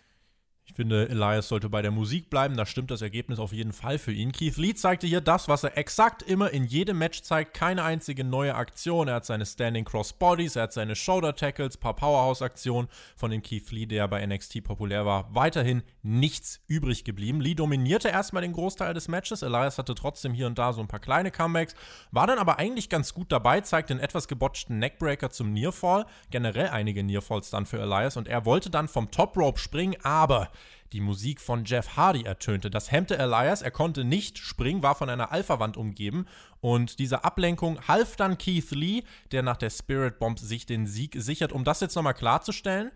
[0.68, 2.56] Ich finde, Elias sollte bei der Musik bleiben.
[2.56, 4.32] Da stimmt das Ergebnis auf jeden Fall für ihn.
[4.32, 7.54] Keith Lee zeigte hier das, was er exakt immer in jedem Match zeigt.
[7.54, 9.06] Keine einzige neue Aktion.
[9.06, 13.42] Er hat seine Standing Cross Bodies, er hat seine Shoulder Tackles, paar Powerhouse-Aktionen von dem
[13.42, 15.32] Keith Lee, der bei NXT populär war.
[15.32, 17.40] Weiterhin nichts übrig geblieben.
[17.40, 19.42] Lee dominierte erstmal den Großteil des Matches.
[19.42, 21.76] Elias hatte trotzdem hier und da so ein paar kleine Comebacks,
[22.10, 26.06] war dann aber eigentlich ganz gut dabei, zeigte einen etwas gebotchten Neckbreaker zum Nearfall.
[26.30, 30.50] Generell einige Nearfalls dann für Elias und er wollte dann vom Top Rope springen, aber
[30.92, 32.70] die Musik von Jeff Hardy ertönte.
[32.70, 36.26] Das hemmte Elias, er konnte nicht springen, war von einer Alpha-Wand umgeben
[36.60, 41.14] und diese Ablenkung half dann Keith Lee, der nach der Spirit Bomb sich den Sieg
[41.18, 41.52] sichert.
[41.52, 42.92] Um das jetzt nochmal klarzustellen,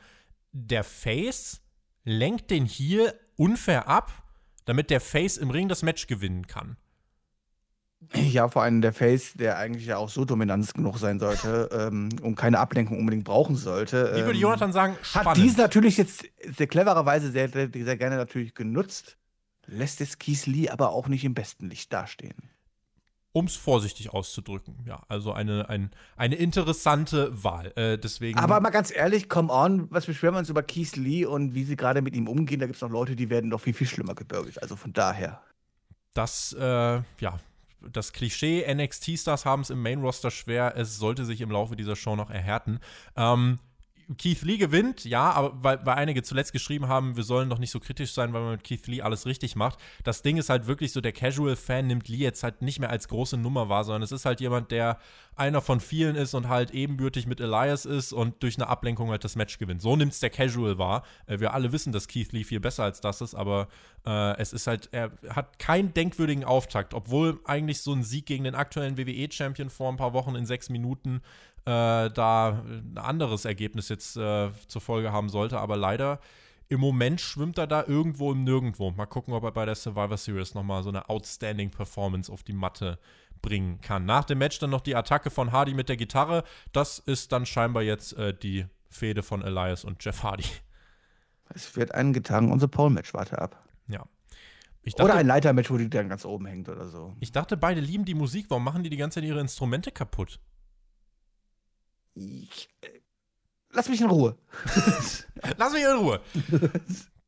[0.52, 1.62] der Face
[2.04, 4.12] lenkt den hier unfair ab,
[4.64, 6.76] damit der Face im Ring das Match gewinnen kann.
[8.14, 12.08] Ja, vor allem der Face, der eigentlich ja auch so dominant genug sein sollte ähm,
[12.22, 14.12] und keine Ablenkung unbedingt brauchen sollte.
[14.14, 15.28] Wie würde ähm, Jonathan sagen, spannend.
[15.28, 16.24] Hat dies natürlich jetzt
[16.56, 19.16] sehr clevererweise sehr, sehr, sehr gerne natürlich genutzt,
[19.66, 22.50] lässt es Keith Lee aber auch nicht im besten Licht dastehen.
[23.32, 25.02] Um es vorsichtig auszudrücken, ja.
[25.06, 27.72] Also eine, ein, eine interessante Wahl.
[27.76, 28.38] Äh, deswegen.
[28.40, 31.62] Aber mal ganz ehrlich, come on, was beschweren wir uns über Keith Lee und wie
[31.62, 32.58] sie gerade mit ihm umgehen?
[32.58, 34.60] Da gibt es noch Leute, die werden noch viel, viel schlimmer gebürgert.
[34.60, 35.40] Also von daher.
[36.12, 37.38] Das, äh, ja,
[37.88, 40.74] das Klischee, NXT-Stars haben es im Main-Roster schwer.
[40.76, 42.80] Es sollte sich im Laufe dieser Show noch erhärten.
[43.16, 43.58] Ähm,
[44.18, 47.70] Keith Lee gewinnt, ja, aber weil, weil einige zuletzt geschrieben haben, wir sollen doch nicht
[47.70, 49.78] so kritisch sein, weil man mit Keith Lee alles richtig macht.
[50.04, 53.08] Das Ding ist halt wirklich so, der Casual-Fan nimmt Lee jetzt halt nicht mehr als
[53.08, 54.98] große Nummer wahr, sondern es ist halt jemand, der
[55.36, 59.24] einer von vielen ist und halt ebenbürtig mit Elias ist und durch eine Ablenkung halt
[59.24, 59.80] das Match gewinnt.
[59.80, 61.04] So nimmt es der Casual wahr.
[61.26, 63.68] Äh, wir alle wissen, dass Keith Lee viel besser als das ist, aber
[64.06, 68.44] äh, es ist halt, er hat keinen denkwürdigen Auftakt, obwohl eigentlich so ein Sieg gegen
[68.44, 71.22] den aktuellen WWE-Champion vor ein paar Wochen in sechs Minuten
[71.64, 75.58] äh, da ein anderes Ergebnis jetzt äh, zur Folge haben sollte.
[75.58, 76.20] Aber leider
[76.68, 78.90] im Moment schwimmt er da irgendwo im Nirgendwo.
[78.92, 82.52] Mal gucken, ob er bei der Survivor Series nochmal so eine outstanding Performance auf die
[82.52, 82.98] Matte
[83.42, 84.04] bringen kann.
[84.04, 86.44] Nach dem Match dann noch die Attacke von Hardy mit der Gitarre.
[86.72, 90.44] Das ist dann scheinbar jetzt äh, die Fehde von Elias und Jeff Hardy.
[91.52, 93.64] Es wird eingetragen, unser Pole-Match, warte ab.
[93.88, 94.04] Ja.
[94.84, 97.14] Dachte, oder ein Leitermatch, wo die dann ganz oben hängt oder so.
[97.20, 98.46] Ich dachte, beide lieben die Musik.
[98.48, 100.40] Warum machen die die ganze Zeit ihre Instrumente kaputt?
[102.14, 102.88] Ich, äh,
[103.70, 104.36] lass mich in Ruhe.
[105.56, 106.20] lass mich in Ruhe.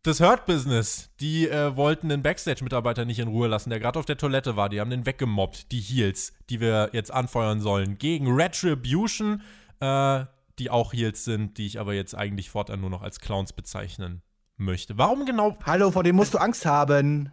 [0.03, 4.05] Das Hurt Business, die äh, wollten den Backstage-Mitarbeiter nicht in Ruhe lassen, der gerade auf
[4.05, 4.69] der Toilette war.
[4.69, 9.43] Die haben den weggemobbt, die Heels, die wir jetzt anfeuern sollen, gegen Retribution,
[9.79, 10.25] äh,
[10.59, 14.23] die auch Heels sind, die ich aber jetzt eigentlich fortan nur noch als Clowns bezeichnen
[14.57, 14.99] möchte.
[14.99, 15.57] Warum genau.
[15.65, 17.33] Hallo, vor dem musst du Angst haben.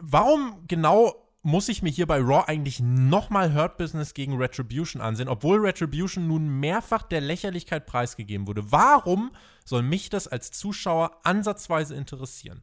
[0.00, 5.28] Warum genau muss ich mir hier bei Raw eigentlich nochmal Hurt Business gegen Retribution ansehen,
[5.28, 8.72] obwohl Retribution nun mehrfach der Lächerlichkeit preisgegeben wurde.
[8.72, 9.30] Warum
[9.64, 12.62] soll mich das als Zuschauer ansatzweise interessieren?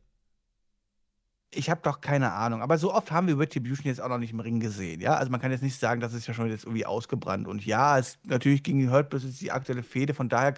[1.54, 4.32] Ich habe doch keine Ahnung, aber so oft haben wir Retribution jetzt auch noch nicht
[4.32, 5.15] im Ring gesehen, ja?
[5.15, 7.48] Also man kann jetzt nicht sagen, das ist ja schon jetzt irgendwie ausgebrannt.
[7.48, 10.56] Und ja, es natürlich gegen Hurt Business die aktuelle Fehde, von daher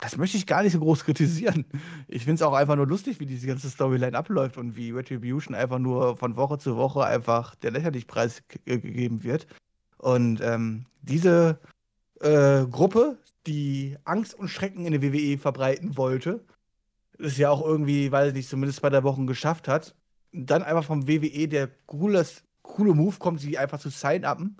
[0.00, 1.64] das möchte ich gar nicht so groß kritisieren.
[2.06, 5.54] Ich finde es auch einfach nur lustig, wie diese ganze Storyline abläuft und wie Retribution
[5.54, 9.46] einfach nur von Woche zu Woche einfach der Lächerlichpreis gegeben wird.
[9.98, 11.58] Und ähm, diese
[12.20, 16.44] äh, Gruppe, die Angst und Schrecken in der WWE verbreiten wollte,
[17.18, 19.94] das ja auch irgendwie, weil nicht, zumindest bei der Woche geschafft hat,
[20.32, 24.56] dann einfach vom WWE der cooles, coole Move kommt, sie einfach zu sign-upen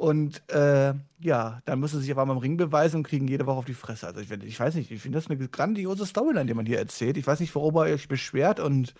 [0.00, 3.44] und äh, ja, dann müssen sie sich auf einmal im Ring beweisen und kriegen jede
[3.44, 4.06] Woche auf die Fresse.
[4.06, 7.18] Also ich, ich weiß nicht, ich finde das eine grandiose Storyline, die man hier erzählt.
[7.18, 8.94] Ich weiß nicht, worüber ihr euch beschwert und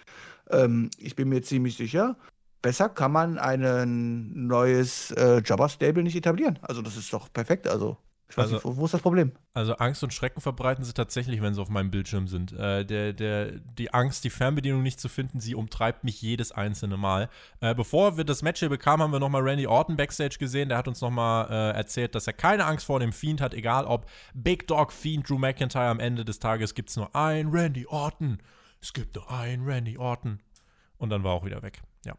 [0.50, 2.16] ähm, ich bin mir ziemlich sicher,
[2.60, 6.58] besser kann man ein neues äh, Jobber-Stable nicht etablieren.
[6.60, 7.66] Also das ist doch perfekt.
[7.66, 7.96] Also
[8.30, 9.32] ich weiß Also- nicht, wo, wo ist das Problem?
[9.52, 12.52] Also Angst und Schrecken verbreiten sie tatsächlich, wenn sie auf meinem Bildschirm sind.
[12.52, 16.96] Äh, der, der, die Angst, die Fernbedienung nicht zu finden, sie umtreibt mich jedes einzelne
[16.96, 17.28] Mal.
[17.60, 20.68] Äh, bevor wir das Match hier bekamen, haben wir nochmal Randy Orton backstage gesehen.
[20.68, 23.84] Der hat uns nochmal äh, erzählt, dass er keine Angst vor dem Fiend hat, egal
[23.84, 25.88] ob Big Dog Fiend, Drew McIntyre.
[25.88, 28.38] Am Ende des Tages gibt es nur ein Randy Orton.
[28.80, 30.38] Es gibt nur ein Randy Orton.
[30.98, 31.82] Und dann war auch wieder weg.
[32.06, 32.14] Ja.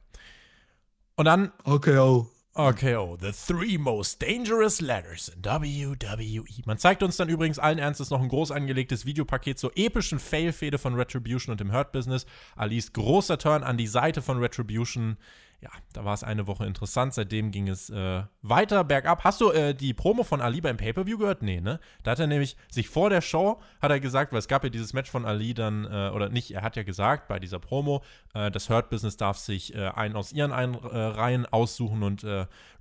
[1.15, 2.27] Und dann Okay, oh.
[2.53, 6.43] RKO, the three most dangerous ladders in WWE.
[6.65, 10.77] Man zeigt uns dann übrigens allen Ernstes noch ein groß angelegtes Videopaket zur epischen Fail-Fehde
[10.77, 12.25] von Retribution und dem Hurt Business.
[12.57, 15.15] Alis großer Turn an die Seite von Retribution.
[15.61, 17.13] Ja, da war es eine Woche interessant.
[17.13, 19.23] Seitdem ging es äh, weiter bergab.
[19.23, 21.43] Hast du äh, die Promo von Ali beim Pay-Per-View gehört?
[21.43, 21.79] Nee, ne?
[22.01, 24.71] Da hat er nämlich sich vor der Show, hat er gesagt, weil es gab ja
[24.71, 28.01] dieses Match von Ali dann, äh, oder nicht, er hat ja gesagt bei dieser Promo,
[28.33, 32.25] äh, das Hurt Business darf sich äh, einen aus ihren ein äh, Reihen aussuchen und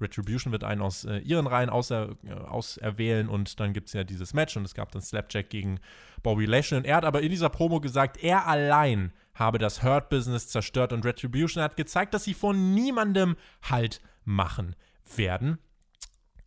[0.00, 4.32] Retribution wird einen aus ihren Reihen auser, äh, auserwählen und dann gibt es ja dieses
[4.32, 5.80] Match und es gab dann Slapjack gegen
[6.22, 10.08] Bobby Lashley und er hat aber in dieser Promo gesagt, er allein habe das Hurt
[10.08, 14.76] Business zerstört und Retribution hat gezeigt, dass sie von niemandem Halt machen
[15.16, 15.58] werden.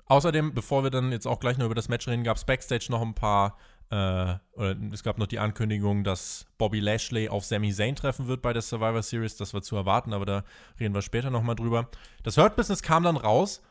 [0.06, 2.88] Außerdem, bevor wir dann jetzt auch gleich noch über das Match reden, gab es Backstage
[2.90, 3.58] noch ein paar,
[3.90, 8.42] äh, oder es gab noch die Ankündigung, dass Bobby Lashley auf Sami Zayn treffen wird
[8.42, 9.38] bei der Survivor Series.
[9.38, 10.44] Das war zu erwarten, aber da
[10.80, 11.90] reden wir später nochmal drüber.
[12.24, 13.62] Das Hurt Business kam dann raus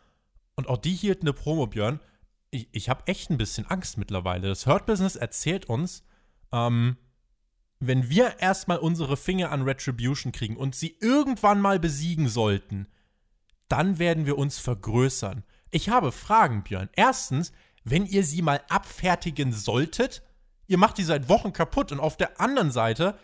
[0.56, 2.00] und auch die hielten eine Promo, Björn.
[2.50, 4.48] Ich, ich habe echt ein bisschen Angst mittlerweile.
[4.48, 6.02] Das Hurt Business erzählt uns,
[6.50, 6.96] ähm,
[7.84, 12.86] wenn wir erstmal unsere Finger an Retribution kriegen und sie irgendwann mal besiegen sollten,
[13.66, 15.42] dann werden wir uns vergrößern.
[15.72, 16.90] Ich habe Fragen, Björn.
[16.94, 20.22] Erstens, wenn ihr sie mal abfertigen solltet,
[20.68, 21.90] ihr macht die seit Wochen kaputt.
[21.90, 23.18] Und auf der anderen Seite,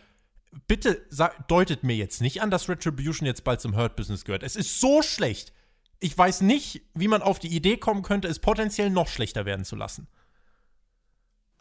[0.67, 1.07] bitte
[1.47, 4.43] deutet mir jetzt nicht an, dass Retribution jetzt bald zum Hurt Business gehört.
[4.43, 5.53] Es ist so schlecht.
[6.01, 9.65] ich weiß nicht, wie man auf die Idee kommen könnte, es potenziell noch schlechter werden
[9.65, 10.09] zu lassen.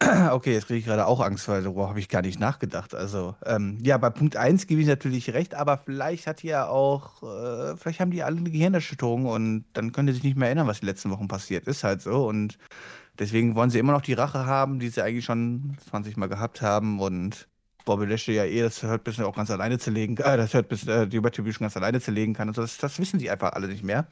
[0.30, 2.94] Okay, jetzt kriege ich gerade auch Angst, weil darüber habe ich gar nicht nachgedacht.
[2.94, 6.68] Also, ähm, ja, bei Punkt 1 gebe ich natürlich recht, aber vielleicht hat die ja
[6.68, 10.48] auch, äh, vielleicht haben die alle eine Gehirnerschütterung und dann können die sich nicht mehr
[10.48, 12.26] erinnern, was die letzten Wochen passiert ist, halt so.
[12.28, 12.58] Und
[13.18, 16.62] deswegen wollen sie immer noch die Rache haben, die sie eigentlich schon 20 Mal gehabt
[16.62, 17.48] haben und
[17.84, 20.86] Bobby Lashley ja eh das hört bis auch ganz alleine zerlegen, äh, das hört bis
[20.86, 22.62] äh, die Retribution ganz alleine zerlegen kann und so.
[22.62, 24.06] Das, das wissen sie einfach alle nicht mehr.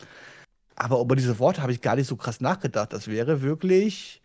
[0.77, 2.92] Aber über diese Worte habe ich gar nicht so krass nachgedacht.
[2.92, 4.22] Das wäre wirklich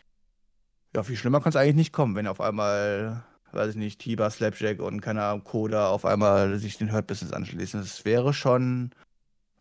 [0.95, 4.29] ja, viel schlimmer kann es eigentlich nicht kommen, wenn auf einmal, weiß ich nicht, Tiba,
[4.29, 7.79] Slapjack und keine Ahnung, Koda auf einmal sich den Hurt-Business anschließen.
[7.79, 8.91] Das wäre schon,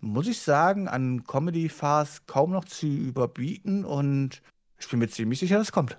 [0.01, 4.43] muss ich sagen, an Comedy-Fast kaum noch zu überbieten und
[4.79, 5.99] ich bin mir ziemlich sicher, dass es kommt.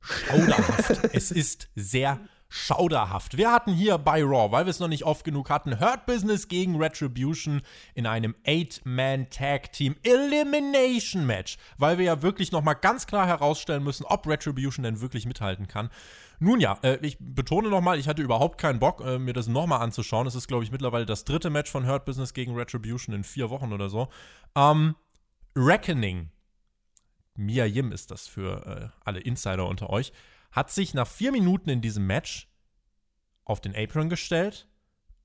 [0.00, 1.10] Schauderhaft.
[1.14, 2.20] es ist sehr
[2.50, 3.36] schauderhaft.
[3.36, 6.48] Wir hatten hier bei Raw, weil wir es noch nicht oft genug hatten, Hurt Business
[6.48, 7.62] gegen Retribution
[7.94, 14.04] in einem Eight-Man-Tag-Team Elimination Match, weil wir ja wirklich noch mal ganz klar herausstellen müssen,
[14.04, 15.90] ob Retribution denn wirklich mithalten kann.
[16.40, 19.80] Nun ja, äh, ich betone nochmal, ich hatte überhaupt keinen Bock, äh, mir das nochmal
[19.80, 20.26] anzuschauen.
[20.26, 23.48] Es ist, glaube ich, mittlerweile das dritte Match von Hurt Business gegen Retribution in vier
[23.50, 24.08] Wochen oder so.
[24.56, 24.96] Ähm,
[25.54, 26.30] Reckoning.
[27.36, 30.12] Mia Yim ist das für äh, alle Insider unter euch
[30.52, 32.48] hat sich nach vier Minuten in diesem Match
[33.44, 34.68] auf den Apron gestellt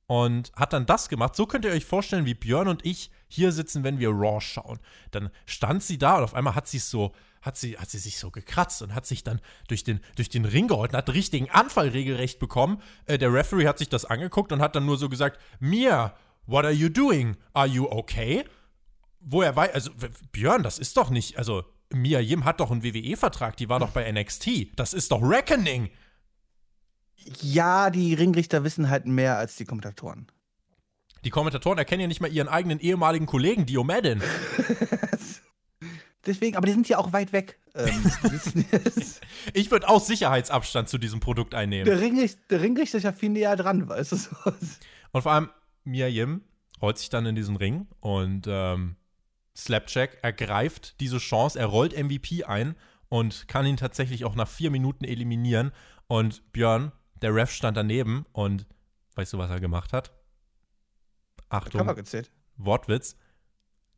[0.08, 1.36] und hat dann das gemacht.
[1.36, 4.80] So könnt ihr euch vorstellen, wie Björn und ich hier sitzen, wenn wir Raw schauen.
[5.12, 8.20] Dann stand sie da und auf einmal hat sie so, hat sie, hat sie sich
[8.20, 11.16] so gekratzt und hat sich dann durch den, durch den Ring geholt und hat einen
[11.16, 12.82] richtigen Anfall regelrecht bekommen.
[13.06, 16.66] Äh, der Referee hat sich das angeguckt und hat dann nur so gesagt: Mia, what
[16.66, 17.38] are you doing?
[17.54, 18.44] Are you okay?
[19.20, 19.92] Wo er weiß, also
[20.32, 21.64] Björn, das ist doch nicht, also
[21.96, 24.78] Mia Yim hat doch einen WWE-Vertrag, die war doch bei NXT.
[24.78, 25.90] Das ist doch Reckoning.
[27.42, 30.28] Ja, die Ringrichter wissen halt mehr als die Kommentatoren.
[31.24, 34.22] Die Kommentatoren erkennen ja nicht mal ihren eigenen ehemaligen Kollegen, Dio Madden.
[36.26, 37.60] Deswegen, aber die sind ja auch weit weg.
[37.76, 38.12] Ähm,
[39.54, 41.86] ich würde auch Sicherheitsabstand zu diesem Produkt einnehmen.
[41.86, 44.18] Der Ringrichter, der Ringrichter ist ja viel näher dran, weißt du?
[45.12, 45.50] Und vor allem,
[45.84, 46.42] Mia Yim
[46.82, 48.98] rollt sich dann in diesen Ring und ähm,
[49.56, 52.76] Slapjack ergreift diese Chance, er rollt MVP ein
[53.10, 55.72] und kann ihn tatsächlich auch nach vier Minuten eliminieren.
[56.08, 56.92] Und Björn,
[57.22, 58.68] der Ref, stand daneben und
[59.16, 60.12] weißt du, was er gemacht hat?
[61.50, 61.88] Achtung.
[62.58, 63.18] Wortwitz.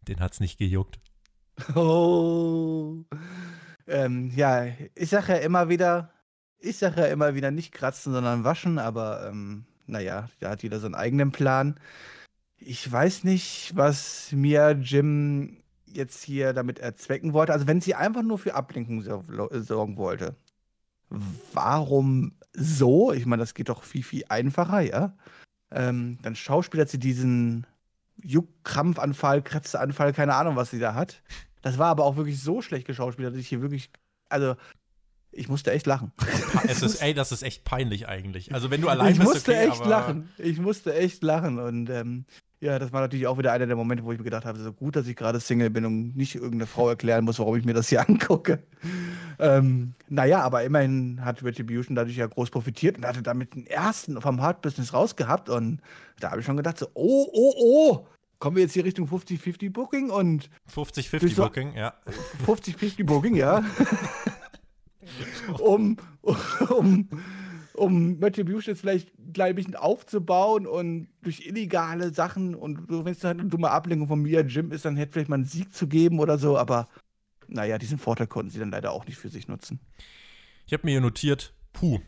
[0.02, 1.00] Den hat's nicht gejuckt.
[1.76, 3.04] Oh.
[3.88, 6.12] Ähm, ja, ich sage ja immer wieder,
[6.60, 10.80] ich sage ja immer wieder nicht kratzen, sondern waschen, aber ähm, naja, da hat jeder
[10.80, 11.80] seinen eigenen Plan.
[12.60, 17.54] Ich weiß nicht, was mir Jim jetzt hier damit erzwecken wollte.
[17.54, 20.36] Also wenn sie einfach nur für Ablenkung sorgen wollte,
[21.54, 23.12] warum so?
[23.14, 25.16] Ich meine, das geht doch viel, viel einfacher, ja?
[25.72, 27.68] Ähm, dann schauspielert sie diesen
[28.24, 31.22] Juckkrampfanfall, Krebsanfall, keine Ahnung, was sie da hat.
[31.62, 33.90] Das war aber auch wirklich so schlecht geschauspielert, dass ich hier wirklich,
[34.30, 34.56] also
[35.32, 36.12] ich musste echt lachen.
[36.68, 38.54] Es ist, ey, das ist echt peinlich eigentlich.
[38.54, 40.30] Also wenn du allein ich bist, musste okay, echt lachen.
[40.38, 42.26] Ich musste echt lachen und ähm,
[42.60, 44.74] ja, das war natürlich auch wieder einer der Momente, wo ich mir gedacht habe, so
[44.74, 47.74] gut, dass ich gerade Single bin und nicht irgendeine Frau erklären muss, warum ich mir
[47.74, 48.64] das hier angucke.
[49.40, 54.20] ähm, naja, aber immerhin hat Retribution dadurch ja groß profitiert und hatte damit den ersten
[54.22, 55.82] vom Hard Business rausgehabt und
[56.20, 58.08] da habe ich schon gedacht, so, oh, oh, oh,
[58.40, 61.94] kommen wir jetzt hier Richtung 50-50 Booking und 50-50 so, Booking, ja.
[62.48, 63.64] 50-50 Booking, ja.
[65.60, 65.98] um,
[66.70, 67.08] um
[67.78, 73.24] um Retribution jetzt vielleicht gleich ein bisschen aufzubauen und durch illegale Sachen und wenn es
[73.24, 75.88] halt eine dumme Ablenkung von Mia Jim ist, dann hätte vielleicht mal einen Sieg zu
[75.88, 76.88] geben oder so, aber
[77.48, 79.80] naja, diesen Vorteil konnten sie dann leider auch nicht für sich nutzen.
[80.66, 82.00] Ich habe mir hier notiert, puh,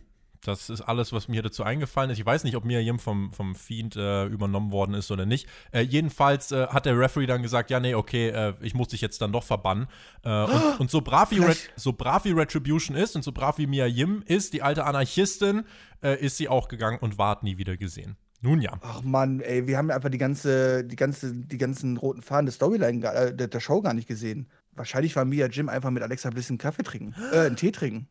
[0.43, 2.19] das ist alles, was mir dazu eingefallen ist.
[2.19, 5.47] Ich weiß nicht, ob Miriam vom, vom Fiend äh, übernommen worden ist oder nicht.
[5.71, 9.01] Äh, jedenfalls äh, hat der Referee dann gesagt, ja, nee, okay, äh, ich muss dich
[9.01, 9.87] jetzt dann doch verbannen.
[10.23, 11.43] Äh, und, und, so, brav wie
[11.75, 15.63] so brav wie Retribution ist und so brav wie Mia Yim ist, die alte Anarchistin,
[16.01, 18.15] äh, ist sie auch gegangen und ward nie wieder gesehen.
[18.41, 18.71] Nun ja.
[18.81, 22.53] Ach Mann, ey, wir haben einfach die ganze, die ganze, die ganzen roten Fahnen der
[22.53, 24.47] Storyline der, der Show gar nicht gesehen.
[24.71, 28.07] Wahrscheinlich war Mia Jim einfach mit Alexa Bliss einen Kaffee trinken, äh, einen Tee trinken.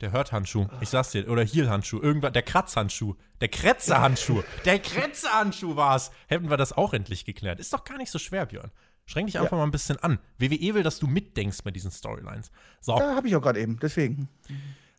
[0.00, 0.66] Der Hörthandschuh.
[0.80, 1.28] Ich sag's dir.
[1.28, 2.00] Oder Heel-Handschuh.
[2.00, 2.32] Irgendwas.
[2.32, 3.14] Der Kratzhandschuh.
[3.40, 4.42] Der Kretzer-Handschuh.
[4.64, 6.10] Der Kretzer-Handschuh war's.
[6.26, 7.60] Hätten wir das auch endlich geklärt.
[7.60, 8.70] Ist doch gar nicht so schwer, Björn.
[9.06, 9.58] Schränk dich einfach ja.
[9.58, 10.18] mal ein bisschen an.
[10.38, 12.50] WWE will, dass du mitdenkst bei diesen Storylines.
[12.80, 12.98] So.
[12.98, 13.78] Ja, hab ich auch gerade eben.
[13.80, 14.28] Deswegen.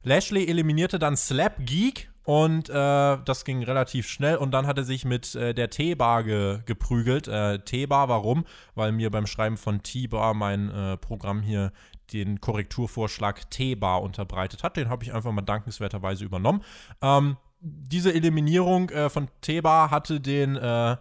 [0.04, 4.38] Lashley eliminierte dann Slap Geek und äh, das ging relativ schnell.
[4.38, 7.28] Und dann hat er sich mit äh, der T-Bar ge geprügelt.
[7.28, 8.46] Äh, T-Bar, warum?
[8.76, 11.72] Weil mir beim Schreiben von T-Bar mein äh, Programm hier
[12.14, 14.78] den Korrekturvorschlag T-Bar unterbreitet hat.
[14.78, 16.64] Den habe ich einfach mal dankenswerterweise übernommen.
[17.02, 20.98] Ähm, diese Eliminierung äh, von T-Bar hatte den äh,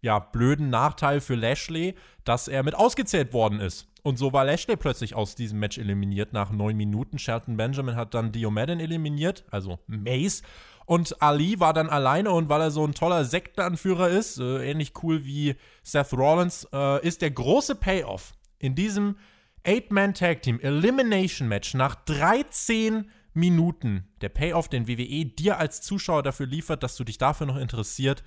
[0.00, 3.88] ja, blöden Nachteil für Lashley, dass er mit ausgezählt worden ist.
[4.02, 7.18] Und so war Lashley plötzlich aus diesem Match eliminiert nach neun Minuten.
[7.18, 10.42] Shelton Benjamin hat dann Diomadin eliminiert, also Mace.
[10.86, 14.92] Und Ali war dann alleine und weil er so ein toller Sektenanführer ist, äh, ähnlich
[15.02, 19.16] cool wie Seth Rollins, äh, ist der große Payoff in diesem
[19.64, 24.08] Eight-Man-Tag-Team Elimination Match nach 13 Minuten.
[24.20, 28.22] Der Payoff, den WWE dir als Zuschauer dafür liefert, dass du dich dafür noch interessiert,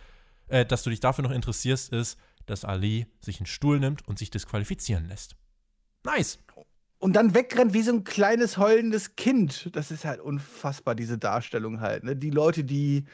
[0.48, 4.20] äh, dass du dich dafür noch interessierst, ist, dass Ali sich einen Stuhl nimmt und
[4.20, 5.36] sich disqualifizieren lässt.
[6.04, 6.40] Nice.
[6.98, 9.76] Und dann wegrennt wie so ein kleines heulendes Kind.
[9.76, 12.04] Das ist halt unfassbar, diese Darstellung halt.
[12.04, 12.16] Ne?
[12.16, 13.06] Die Leute, die,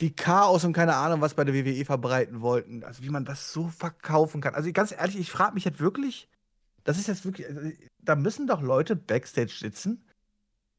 [0.00, 2.84] die Chaos und keine Ahnung, was bei der WWE verbreiten wollten.
[2.84, 4.54] Also wie man das so verkaufen kann.
[4.54, 6.28] Also ganz ehrlich, ich frage mich jetzt wirklich,
[6.84, 7.60] das ist jetzt wirklich, also,
[8.00, 10.04] da müssen doch Leute backstage sitzen,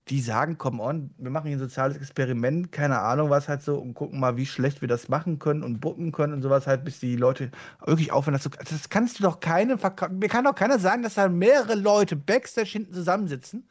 [0.10, 3.78] die sagen, komm on, wir machen hier ein soziales Experiment, keine Ahnung was halt so
[3.80, 6.84] und gucken mal, wie schlecht wir das machen können und bucken können und sowas halt,
[6.84, 7.52] bis die Leute
[7.86, 8.50] wirklich aufhören, das zu.
[8.50, 10.20] Das kannst du doch verkaufen.
[10.20, 13.66] Mir kann doch keiner sagen, dass da mehrere Leute backstage hinten zusammensitzen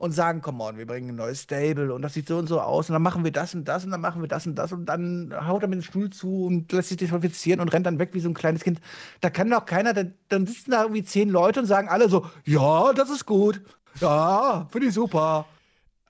[0.00, 2.58] und sagen, komm on, wir bringen ein neues Stable und das sieht so und so
[2.58, 4.72] aus und dann machen wir das und das und dann machen wir das und das
[4.72, 7.98] und dann haut er mit dem Stuhl zu und lässt sich disqualifizieren und rennt dann
[7.98, 8.80] weg wie so ein kleines Kind.
[9.20, 12.24] Da kann doch keiner, dann, dann sitzen da irgendwie zehn Leute und sagen alle so,
[12.46, 13.60] ja, das ist gut.
[14.00, 15.44] Ja, finde ich super.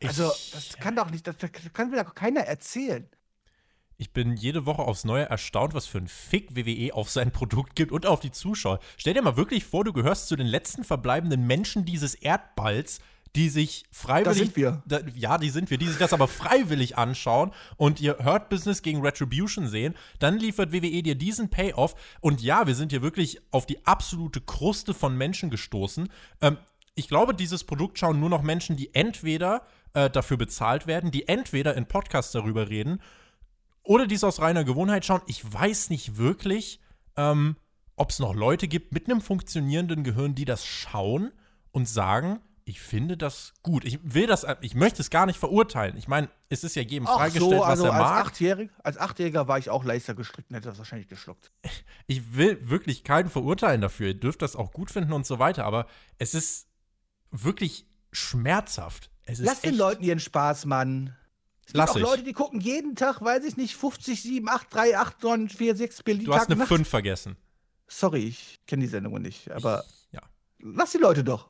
[0.05, 3.09] Also, das kann doch nicht, das, das kann mir doch keiner erzählen.
[3.97, 7.75] Ich bin jede Woche aufs Neue erstaunt, was für ein Fick WWE auf sein Produkt
[7.75, 8.79] gibt und auf die Zuschauer.
[8.97, 13.01] Stell dir mal wirklich vor, du gehörst zu den letzten verbleibenden Menschen dieses Erdballs,
[13.37, 14.25] die sich freiwillig.
[14.25, 14.83] Das sind wir.
[14.87, 18.83] Da, ja, die sind wir, die sich das aber freiwillig anschauen und ihr Hurt Business
[18.83, 19.95] gegen Retribution sehen.
[20.19, 21.95] Dann liefert WWE dir diesen Payoff.
[22.21, 26.09] Und ja, wir sind hier wirklich auf die absolute Kruste von Menschen gestoßen.
[26.41, 26.59] Ähm,
[26.97, 29.63] ich glaube, dieses Produkt schauen nur noch Menschen, die entweder
[29.95, 33.01] äh, dafür bezahlt werden, die entweder in Podcasts darüber reden
[33.83, 35.23] oder dies aus reiner Gewohnheit schauen.
[35.27, 36.81] Ich weiß nicht wirklich,
[37.17, 37.57] ähm,
[37.97, 41.33] ob es noch Leute gibt mit einem funktionierenden Gehirn, die das schauen
[41.71, 43.85] und sagen, ich finde das gut.
[43.85, 45.97] Ich will das, ich möchte es gar nicht verurteilen.
[45.97, 48.27] Ich meine, es ist ja jedem Ach freigestellt, so, also was er als mag.
[48.27, 51.51] Achtjährig, als Achtjähriger war ich auch leichter gestrickt und hätte das wahrscheinlich geschluckt.
[52.07, 54.09] Ich will wirklich keinen verurteilen dafür.
[54.09, 55.87] Ihr dürft das auch gut finden und so weiter, aber
[56.19, 56.69] es ist
[57.31, 59.11] wirklich schmerzhaft.
[59.39, 61.15] Lass den Leuten ihren Spaß, Mann.
[61.61, 62.03] Es gibt Lass auch ich.
[62.03, 65.77] Leute, die gucken jeden Tag, weiß ich nicht, 50, 7, 8, 3, 8, 9, 4,
[65.77, 66.69] 6 Berlin Du hast Tag eine Nacht.
[66.69, 67.37] 5 vergessen.
[67.87, 70.21] Sorry, ich kenne die Sendung nicht, aber Ja.
[70.59, 71.50] lass die Leute doch.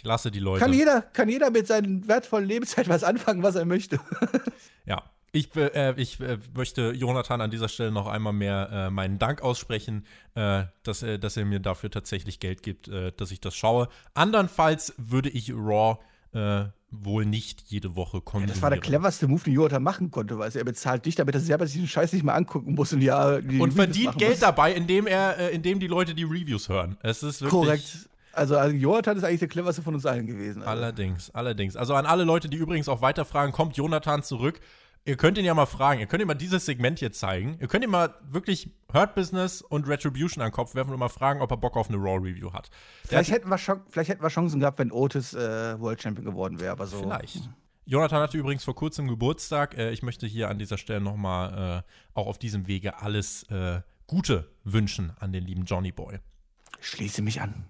[0.00, 0.64] Ich lasse die Leute.
[0.64, 4.00] Kann jeder, kann jeder mit seinen wertvollen Lebenszeit was anfangen, was er möchte.
[4.86, 5.02] Ja.
[5.32, 9.42] Ich, äh, ich äh, möchte Jonathan an dieser Stelle noch einmal mehr äh, meinen Dank
[9.42, 13.54] aussprechen, äh, dass, er, dass er mir dafür tatsächlich Geld gibt, äh, dass ich das
[13.54, 13.88] schaue.
[14.14, 15.98] Andernfalls würde ich Raw
[16.32, 18.54] äh, wohl nicht jede Woche konsumieren.
[18.54, 21.40] Das war der cleverste Move, den Jonathan machen konnte, weil er bezahlt dich, damit er
[21.40, 24.40] selber sich den Scheiß nicht mal angucken muss und ja Und Reviews verdient Geld muss.
[24.40, 26.96] dabei, indem er, äh, indem die Leute die Reviews hören.
[27.02, 27.50] Es ist wirklich.
[27.50, 28.09] Korrekt.
[28.32, 30.62] Also, also Jonathan ist eigentlich der cleverste von uns allen gewesen.
[30.62, 30.70] Also.
[30.70, 31.76] Allerdings, allerdings.
[31.76, 34.60] Also an alle Leute, die übrigens auch weiterfragen, kommt Jonathan zurück.
[35.06, 36.00] Ihr könnt ihn ja mal fragen.
[36.00, 37.56] Ihr könnt ihm mal dieses Segment hier zeigen.
[37.58, 41.08] Ihr könnt ihm mal wirklich Hurt Business und Retribution an den Kopf werfen und mal
[41.08, 42.70] fragen, ob er Bock auf eine Raw Review hat.
[43.06, 46.60] Vielleicht hat, hätten, wir vielleicht hätten wir Chancen gehabt, wenn Otis äh, World Champion geworden
[46.60, 47.00] wäre, aber so.
[47.00, 47.48] vielleicht.
[47.86, 49.76] Jonathan hatte übrigens vor kurzem Geburtstag.
[49.76, 53.80] Äh, ich möchte hier an dieser Stelle nochmal äh, auch auf diesem Wege alles äh,
[54.06, 56.18] Gute wünschen an den lieben Johnny Boy.
[56.80, 57.66] Schließe mich an.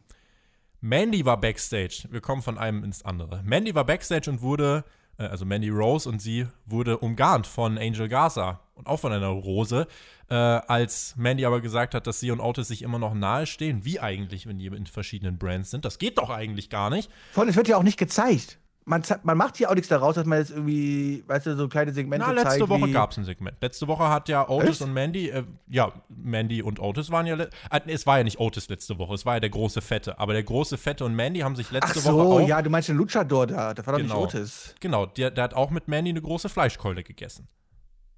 [0.81, 2.05] Mandy war backstage.
[2.11, 3.43] Wir kommen von einem ins andere.
[3.45, 4.85] Mandy war backstage und wurde,
[5.19, 9.29] äh, also Mandy Rose und sie wurde umgarnt von Angel Garza und auch von einer
[9.29, 9.87] Rose.
[10.31, 13.85] Äh, als Mandy aber gesagt hat, dass sie und Otis sich immer noch nahe stehen,
[13.85, 15.85] wie eigentlich, wenn die in verschiedenen Brands sind.
[15.85, 17.11] Das geht doch eigentlich gar nicht.
[17.33, 18.60] Vor allem, es wird ja auch nicht gezeigt.
[18.91, 21.93] Man, man macht hier auch nichts daraus, dass man jetzt irgendwie, weißt du, so kleine
[21.93, 22.69] Segmente Na, letzte zeigt.
[22.69, 23.57] Woche gab es ein Segment.
[23.61, 24.83] Letzte Woche hat ja Otis Echt?
[24.83, 27.49] und Mandy, äh, ja, Mandy und Otis waren ja, äh,
[27.87, 30.19] es war ja nicht Otis letzte Woche, es war ja der große Fette.
[30.19, 32.69] Aber der große Fette und Mandy haben sich Ach letzte so, Woche auch ja, du
[32.69, 33.75] meinst den Luchador da.
[33.75, 34.25] Das war doch Genau.
[34.25, 34.75] nicht Otis.
[34.81, 37.47] Genau, der, der hat auch mit Mandy eine große Fleischkeule gegessen.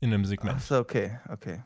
[0.01, 0.57] In einem Segment.
[0.59, 1.63] Ach so, okay, okay.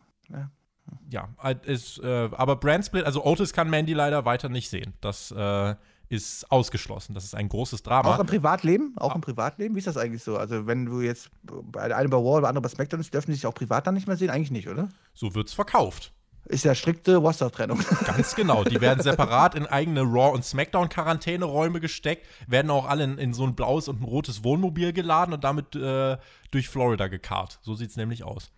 [1.09, 4.95] Ja, halt ist, äh, aber Brandsplit, also Otis kann Mandy leider weiter nicht sehen.
[5.01, 5.75] Das äh,
[6.09, 7.15] ist ausgeschlossen.
[7.15, 8.15] Das ist ein großes Drama.
[8.15, 8.95] Auch im Privatleben?
[8.97, 9.75] Auch im Privatleben?
[9.75, 10.37] Wie ist das eigentlich so?
[10.37, 13.31] Also, wenn du jetzt bei der eine bei War, bei andere bei SmackDown ist, dürfen
[13.31, 14.31] die sich auch privat dann nicht mehr sehen?
[14.31, 14.89] Eigentlich nicht, oder?
[15.15, 16.13] so wird's verkauft.
[16.49, 17.81] Ist ja strikte Roster-Trennung.
[18.05, 18.63] Ganz genau.
[18.63, 23.45] Die werden separat in eigene Raw- und Smackdown-Quarantäneräume gesteckt, werden auch alle in, in so
[23.45, 26.17] ein blaues und ein rotes Wohnmobil geladen und damit äh,
[26.53, 27.59] durch Florida gekarrt.
[27.63, 28.53] So sieht's nämlich aus.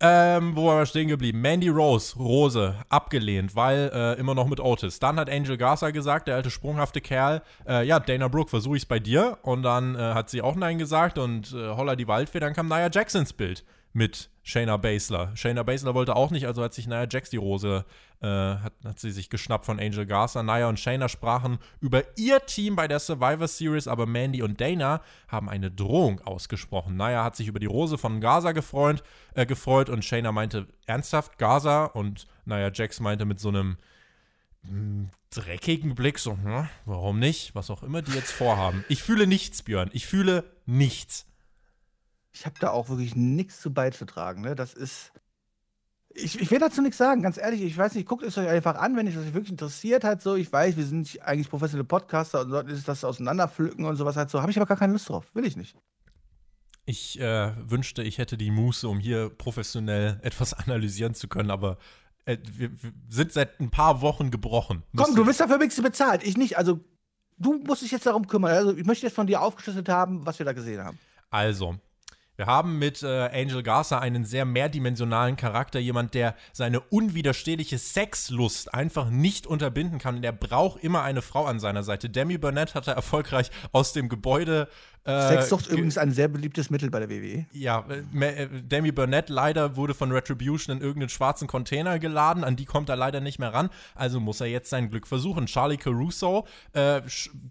[0.00, 1.40] Ähm, wo waren wir stehen geblieben?
[1.40, 5.00] Mandy Rose, Rose, abgelehnt, weil äh, immer noch mit Otis.
[5.00, 8.86] Dann hat Angel Garza gesagt, der alte sprunghafte Kerl, äh, ja, Dana Brooke, versuche ich's
[8.86, 9.38] bei dir.
[9.42, 12.68] Und dann äh, hat sie auch Nein gesagt und äh, holla die Waldfee, dann kam
[12.68, 15.30] Nia Jackson ins Bild mit Shayna Baszler.
[15.36, 17.84] Shayna Baszler wollte auch nicht, also hat sich Nia Jax die Rose,
[18.22, 20.42] äh, hat, hat sie sich geschnappt von Angel Garza.
[20.42, 25.02] Nia und Shayna sprachen über ihr Team bei der Survivor Series, aber Mandy und Dana
[25.28, 26.96] haben eine Drohung ausgesprochen.
[26.96, 29.02] Nia hat sich über die Rose von Garza gefreut,
[29.34, 33.76] äh, gefreut und Shayna meinte ernsthaft Garza und Nia Jax meinte mit so einem
[34.66, 37.54] hm, dreckigen Blick so, hm, warum nicht?
[37.54, 38.82] Was auch immer die jetzt vorhaben.
[38.88, 39.90] Ich fühle nichts, Björn.
[39.92, 41.26] Ich fühle nichts.
[42.32, 44.42] Ich habe da auch wirklich nichts zu beizutragen.
[44.42, 44.54] Ne?
[44.54, 45.12] Das ist.
[46.10, 47.62] Ich, ich will dazu nichts sagen, ganz ehrlich.
[47.62, 50.22] Ich weiß nicht, guckt es euch einfach an, wenn es euch wirklich interessiert hat.
[50.22, 54.30] So, ich weiß, wir sind eigentlich professionelle Podcaster und sollten das auseinanderpflücken und sowas halt
[54.30, 54.40] so.
[54.40, 55.26] Habe ich aber gar keine Lust drauf.
[55.34, 55.76] Will ich nicht.
[56.86, 61.76] Ich äh, wünschte, ich hätte die Muße, um hier professionell etwas analysieren zu können, aber
[62.24, 64.82] äh, wir, wir, sind seit ein paar Wochen gebrochen.
[64.96, 66.22] Komm, du bist dafür nichts bezahlt.
[66.22, 66.56] Ich nicht.
[66.56, 66.80] Also,
[67.36, 68.52] du musst dich jetzt darum kümmern.
[68.52, 70.98] Also, ich möchte jetzt von dir aufgeschlüsselt haben, was wir da gesehen haben.
[71.30, 71.76] Also,
[72.38, 78.72] wir haben mit äh, Angel Garza einen sehr mehrdimensionalen Charakter, jemand, der seine unwiderstehliche Sexlust
[78.72, 80.22] einfach nicht unterbinden kann.
[80.22, 82.08] Der braucht immer eine Frau an seiner Seite.
[82.08, 84.68] Demi Burnett hat er erfolgreich aus dem Gebäude
[85.08, 87.46] äh, Sexsucht übrigens ein sehr beliebtes Mittel bei der WWE.
[87.52, 92.56] Ja, äh, äh, Demi Burnett leider wurde von Retribution in irgendeinen schwarzen Container geladen, an
[92.56, 95.46] die kommt er leider nicht mehr ran, also muss er jetzt sein Glück versuchen.
[95.46, 97.00] Charlie Caruso, äh,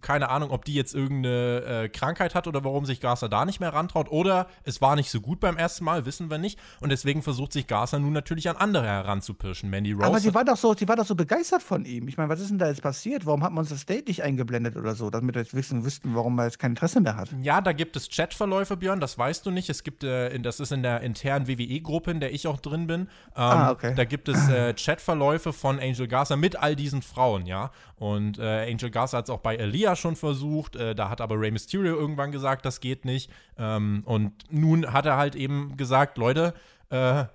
[0.02, 3.60] keine Ahnung, ob die jetzt irgendeine äh, Krankheit hat oder warum sich Garza da nicht
[3.60, 6.90] mehr rantraut oder es war nicht so gut beim ersten Mal, wissen wir nicht und
[6.90, 9.70] deswegen versucht sich Garza nun natürlich an andere heranzupirschen.
[9.70, 10.06] Mandy Rose.
[10.06, 12.08] Aber sie war doch so, sie war doch so begeistert von ihm.
[12.08, 13.26] Ich meine, was ist denn da jetzt passiert?
[13.26, 16.16] Warum hat man uns das Date nicht eingeblendet oder so, damit wir jetzt wissen, wüssten,
[16.16, 17.30] warum er jetzt kein Interesse mehr hat?
[17.42, 19.70] Ja, da gibt es Chatverläufe, Björn, das weißt du nicht.
[19.70, 23.02] Es gibt, äh, das ist in der internen WWE-Gruppe, in der ich auch drin bin.
[23.02, 23.94] Ähm, ah, okay.
[23.96, 27.72] Da gibt es äh, Chatverläufe von Angel Garza mit all diesen Frauen, ja.
[27.96, 30.76] Und äh, Angel Garza hat es auch bei Elia schon versucht.
[30.76, 33.32] Äh, da hat aber Rey Mysterio irgendwann gesagt, das geht nicht.
[33.58, 36.54] Ähm, und nun hat er halt eben gesagt, Leute,
[36.90, 37.26] äh,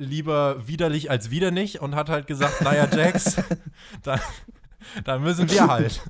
[0.00, 3.36] lieber widerlich als wieder nicht und hat halt gesagt, naja, Jax,
[4.02, 4.18] da,
[5.04, 6.02] dann müssen wir halt.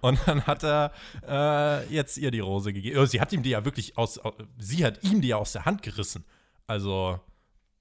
[0.00, 0.92] Und dann hat er
[1.26, 2.98] äh, jetzt ihr die Rose gegeben.
[2.98, 4.20] Oh, sie hat ihm die ja wirklich aus,
[4.58, 6.24] sie hat ihm die ja aus der Hand gerissen.
[6.66, 7.20] Also,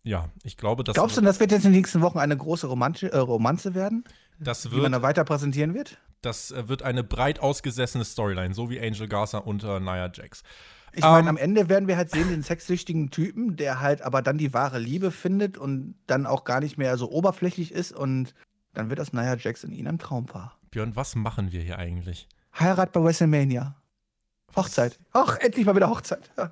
[0.03, 0.93] ja, ich glaube, dass.
[0.93, 4.03] Glaubst du, das wird jetzt in den nächsten Wochen eine große Romanze, äh, Romanze werden?
[4.39, 5.97] Das wird, die man da weiter präsentieren wird?
[6.21, 10.43] Das äh, wird eine breit ausgesessene Storyline, so wie Angel Garza unter Nia Jax.
[10.93, 14.01] Ich meine, um, ähm, am Ende werden wir halt sehen, den sexsüchtigen Typen, der halt
[14.01, 17.91] aber dann die wahre Liebe findet und dann auch gar nicht mehr so oberflächlich ist
[17.91, 18.33] und
[18.77, 20.57] dann wird das Nia Jax in ihnen ein Traumpaar.
[20.71, 22.27] Björn, was machen wir hier eigentlich?
[22.59, 23.75] Heirat bei WrestleMania.
[24.55, 24.99] Hochzeit.
[25.11, 26.29] Ach, endlich mal wieder Hochzeit.
[26.37, 26.51] Ja.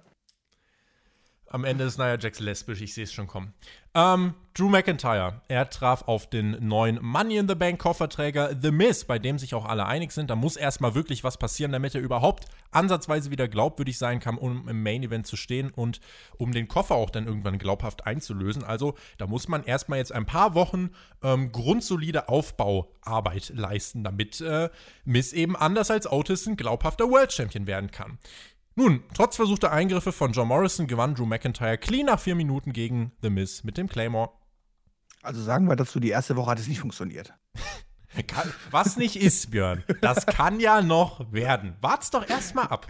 [1.53, 3.53] Am Ende ist Nia Jax lesbisch, ich sehe es schon kommen.
[3.93, 9.05] Ähm, Drew McIntyre, er traf auf den neuen Money in the Bank Kofferträger The Miz,
[9.05, 10.31] bei dem sich auch alle einig sind.
[10.31, 14.67] Da muss erstmal wirklich was passieren, damit er überhaupt ansatzweise wieder glaubwürdig sein kann, um
[14.67, 16.01] im Main Event zu stehen und
[16.37, 18.63] um den Koffer auch dann irgendwann glaubhaft einzulösen.
[18.63, 20.89] Also da muss man erstmal jetzt ein paar Wochen
[21.21, 24.69] ähm, grundsolide Aufbauarbeit leisten, damit äh,
[25.05, 28.17] Miz eben anders als Otis ein glaubhafter World Champion werden kann.
[28.75, 33.11] Nun, trotz versuchter Eingriffe von John Morrison gewann Drew McIntyre clean nach vier Minuten gegen
[33.21, 34.31] The Miz mit dem Claymore.
[35.21, 37.33] Also sagen wir dazu, die erste Woche hat es nicht funktioniert.
[38.71, 41.75] Was nicht ist, Björn, das kann ja noch werden.
[41.81, 42.87] Wart's doch erstmal ab.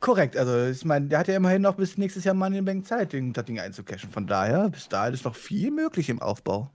[0.00, 2.86] Korrekt, also ich meine, der hat ja immerhin noch bis nächstes Jahr Money in Bank
[2.86, 4.10] Zeit, das Ding einzucashen.
[4.10, 6.70] Von daher, bis dahin ist noch viel möglich im Aufbau.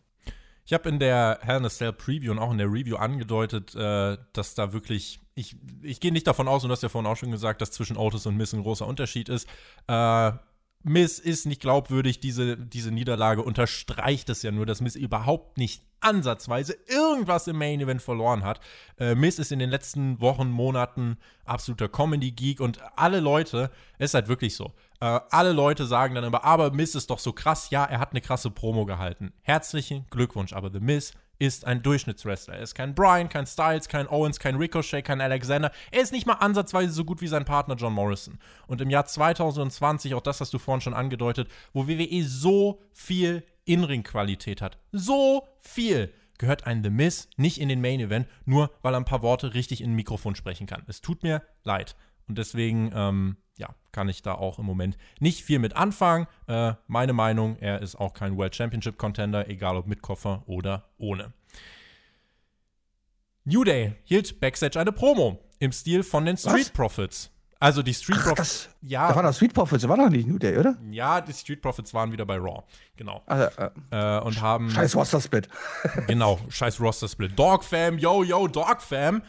[0.66, 3.76] Ich habe in der Hell in a Cell Preview und auch in der Review angedeutet,
[3.76, 7.10] äh, dass da wirklich, ich, ich gehe nicht davon aus, und du hast ja vorhin
[7.10, 9.48] auch schon gesagt, dass zwischen Otis und Miss ein großer Unterschied ist.
[9.88, 10.32] Äh,
[10.84, 15.84] Miss ist nicht glaubwürdig, diese, diese Niederlage unterstreicht es ja nur, dass Miss überhaupt nicht
[16.00, 18.62] ansatzweise irgendwas im Main Event verloren hat.
[18.98, 23.70] Äh, Miss ist in den letzten Wochen, Monaten absoluter Comedy-Geek und alle Leute,
[24.00, 27.20] es ist halt wirklich so, äh, alle Leute sagen dann immer, aber Miss ist doch
[27.20, 29.34] so krass, ja, er hat eine krasse Promo gehalten.
[29.42, 32.56] Herzlichen Glückwunsch, aber The Miss ist ein Durchschnittswrestler.
[32.56, 35.72] Er ist kein Brian, kein Styles, kein Owens, kein Ricochet, kein Alexander.
[35.92, 38.40] Er ist nicht mal ansatzweise so gut wie sein Partner John Morrison.
[38.68, 43.44] Und im Jahr 2020, auch das hast du vorhin schon angedeutet, wo WWE so viel
[43.66, 48.94] In-Ring-Qualität hat, so viel, gehört ein The Miz nicht in den Main Event, nur weil
[48.94, 50.84] er ein paar Worte richtig in ein Mikrofon sprechen kann.
[50.88, 51.96] Es tut mir leid.
[52.28, 56.28] Und deswegen, ähm, ja, kann ich da auch im Moment nicht viel mit anfangen.
[56.46, 60.84] Äh, meine Meinung, er ist auch kein World Championship Contender, egal ob mit Koffer oder
[61.00, 61.34] ohne.
[63.44, 66.70] New Day hielt Backstage eine Promo im Stil von den Street Was?
[66.70, 67.32] Profits.
[67.60, 68.70] Also die Street Profits.
[68.82, 69.08] Ja.
[69.08, 70.78] Da waren doch Street Profits, da war noch nicht New Day, oder?
[70.92, 72.62] Ja, die Street Profits waren wieder bei Raw.
[72.98, 73.24] Genau.
[73.26, 74.70] Also, äh, äh, und haben.
[74.70, 75.48] Scheiß Roster Split.
[76.06, 77.32] genau, scheiß Roster Split.
[77.36, 79.24] Dog Fam, yo, yo, Dog Fam.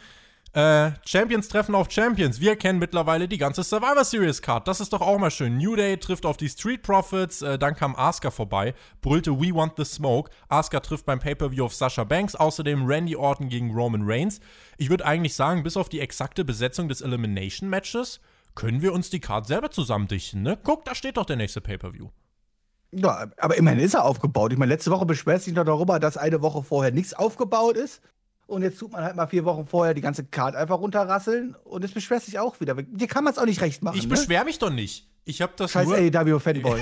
[0.53, 2.39] Äh, Champions treffen auf Champions.
[2.39, 4.67] Wir kennen mittlerweile die ganze Survivor Series Card.
[4.67, 5.57] Das ist doch auch mal schön.
[5.57, 7.43] New Day trifft auf die Street Profits.
[7.43, 10.31] Äh, dann kam Asuka vorbei, brüllte We Want the Smoke.
[10.47, 12.35] Asuka trifft beim Pay-Per-View auf Sasha Banks.
[12.35, 14.39] Außerdem Randy Orton gegen Roman Reigns.
[14.77, 18.19] Ich würde eigentlich sagen, bis auf die exakte Besetzung des Elimination Matches
[18.55, 20.57] können wir uns die Card selber zusammendichten, ne?
[20.63, 22.09] Guck, da steht doch der nächste Pay-Per-View.
[22.91, 24.51] Ja, aber immerhin ist er aufgebaut.
[24.51, 28.01] Ich meine, letzte Woche beschwert sich noch darüber, dass eine Woche vorher nichts aufgebaut ist.
[28.49, 31.83] Und jetzt tut man halt mal vier Wochen vorher die ganze Card einfach runterrasseln und
[31.83, 32.73] es beschwert sich auch wieder.
[32.73, 33.95] Dir kann man es auch nicht recht machen.
[33.95, 34.09] Ich ne?
[34.09, 35.07] beschwere mich doch nicht.
[35.23, 35.97] Ich habe das Scheiß nur.
[35.97, 36.81] AEW Fanboy.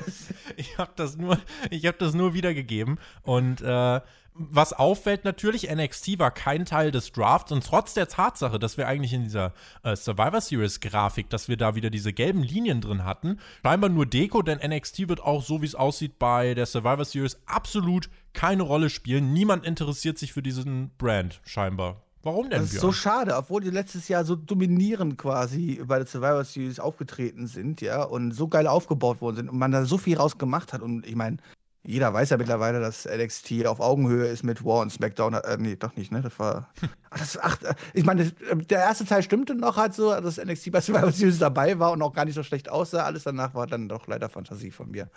[0.56, 1.38] ich habe das nur,
[1.68, 4.00] ich habe das nur wiedergegeben und äh,
[4.34, 8.88] was auffällt natürlich, NXT war kein Teil des Drafts und trotz der Tatsache, dass wir
[8.88, 9.52] eigentlich in dieser
[9.82, 14.06] äh, Survivor Series Grafik, dass wir da wieder diese gelben Linien drin hatten, scheinbar nur
[14.06, 18.62] Deko, denn NXT wird auch so wie es aussieht bei der Survivor Series absolut keine
[18.62, 19.32] Rolle spielen.
[19.32, 22.02] Niemand interessiert sich für diesen Brand scheinbar.
[22.22, 22.60] Warum denn?
[22.60, 22.80] Das ist Björn?
[22.80, 27.80] so schade, obwohl die letztes Jahr so dominierend quasi bei der Survivor Series aufgetreten sind,
[27.80, 30.82] ja, und so geil aufgebaut worden sind und man da so viel raus gemacht hat.
[30.82, 31.38] Und ich meine,
[31.84, 35.34] jeder weiß ja mittlerweile, dass NXT auf Augenhöhe ist mit War und SmackDown.
[35.34, 36.20] Äh, nee, doch nicht, ne?
[36.22, 36.68] Das war.
[37.10, 40.10] Ach, das, ach, äh, ich meine, das- äh, der erste Teil stimmte noch halt so,
[40.20, 43.04] dass NXT bei Survivor Series dabei war und auch gar nicht so schlecht aussah.
[43.04, 45.10] Alles danach war dann doch leider Fantasie von mir.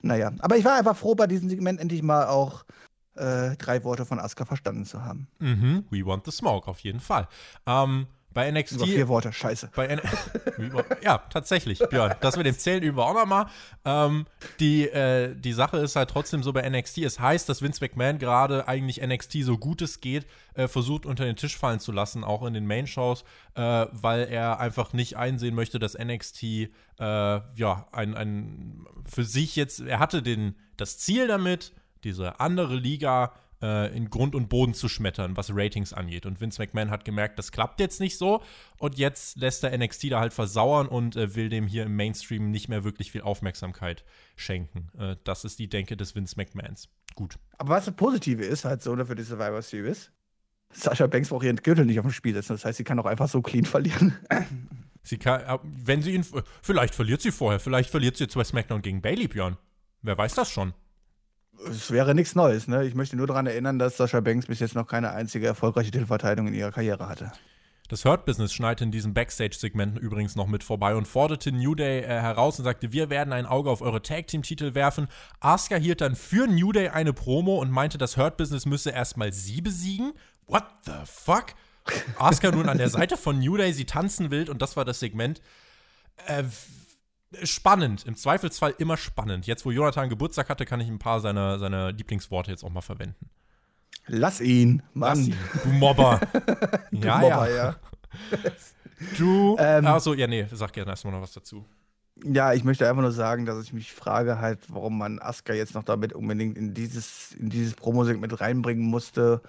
[0.00, 2.64] Naja, aber ich war einfach froh, bei diesem Segment endlich mal auch
[3.16, 5.26] äh, drei Worte von Asuka verstanden zu haben.
[5.38, 7.28] Mhm, we want the smoke, auf jeden Fall.
[7.66, 8.06] Ähm,
[8.36, 8.76] bei NXT.
[8.76, 9.70] Über vier Worte, scheiße.
[9.74, 9.98] Bei N
[11.02, 12.16] ja, tatsächlich, Björn.
[12.20, 13.46] Das mit dem Zählen üben wir auch nochmal.
[13.86, 14.26] Ähm,
[14.60, 16.98] die, äh, die Sache ist halt trotzdem so bei NXT.
[16.98, 21.24] Es heißt, dass Vince McMahon gerade eigentlich NXT so gut es geht, äh, versucht unter
[21.24, 23.24] den Tisch fallen zu lassen, auch in den Main-Shows,
[23.54, 26.68] äh, weil er einfach nicht einsehen möchte, dass NXT äh,
[26.98, 31.72] ja ein, ein für sich jetzt, er hatte den, das Ziel damit,
[32.04, 33.32] diese andere Liga
[33.62, 36.26] äh, in Grund und Boden zu schmettern, was Ratings angeht.
[36.26, 38.42] Und Vince McMahon hat gemerkt, das klappt jetzt nicht so.
[38.78, 42.50] Und jetzt lässt er NXT da halt versauern und äh, will dem hier im Mainstream
[42.50, 44.04] nicht mehr wirklich viel Aufmerksamkeit
[44.36, 44.88] schenken.
[44.98, 46.88] Äh, das ist die Denke des Vince McMahons.
[47.14, 47.38] Gut.
[47.58, 50.10] Aber was das Positive ist, halt so ne, für die Survivor Series,
[50.72, 52.52] Sascha Banks braucht ihren Gürtel nicht auf dem Spiel setzen.
[52.54, 54.16] Das heißt, sie kann auch einfach so clean verlieren.
[55.02, 56.26] Sie kann, äh, wenn sie ihn,
[56.62, 59.56] vielleicht verliert sie vorher, vielleicht verliert sie jetzt bei SmackDown gegen Bailey, Björn.
[60.02, 60.74] Wer weiß das schon?
[61.68, 62.84] Es wäre nichts Neues, ne?
[62.84, 66.48] Ich möchte nur daran erinnern, dass Sascha Banks bis jetzt noch keine einzige erfolgreiche Titelverteidigung
[66.48, 67.32] in ihrer Karriere hatte.
[67.88, 72.00] Das Hurt Business schneidete in diesen Backstage-Segmenten übrigens noch mit vorbei und forderte New Day
[72.00, 75.06] äh, heraus und sagte, wir werden ein Auge auf eure Tag-Team-Titel werfen.
[75.38, 79.32] Asuka hielt dann für New Day eine Promo und meinte, das Hurt Business müsse erstmal
[79.32, 80.14] sie besiegen.
[80.48, 81.54] What the fuck?
[82.18, 84.98] Asuka nun an der Seite von New Day, sie tanzen wild und das war das
[84.98, 85.40] Segment.
[86.26, 86.42] Äh,
[87.42, 89.46] spannend, im Zweifelsfall immer spannend.
[89.46, 92.80] Jetzt, wo Jonathan Geburtstag hatte, kann ich ein paar seiner, seiner Lieblingsworte jetzt auch mal
[92.80, 93.28] verwenden.
[94.06, 95.34] Lass ihn, Mann.
[95.64, 96.20] Du Mobber.
[96.92, 97.56] ja, Mobber, ja.
[97.56, 97.76] ja.
[99.18, 99.56] Du.
[99.58, 101.66] Ähm, Achso, ja, nee, sag gerne erstmal noch was dazu.
[102.24, 105.74] Ja, ich möchte einfach nur sagen, dass ich mich frage halt, warum man Asuka jetzt
[105.74, 109.42] noch damit unbedingt in dieses, in dieses Promosegment reinbringen musste,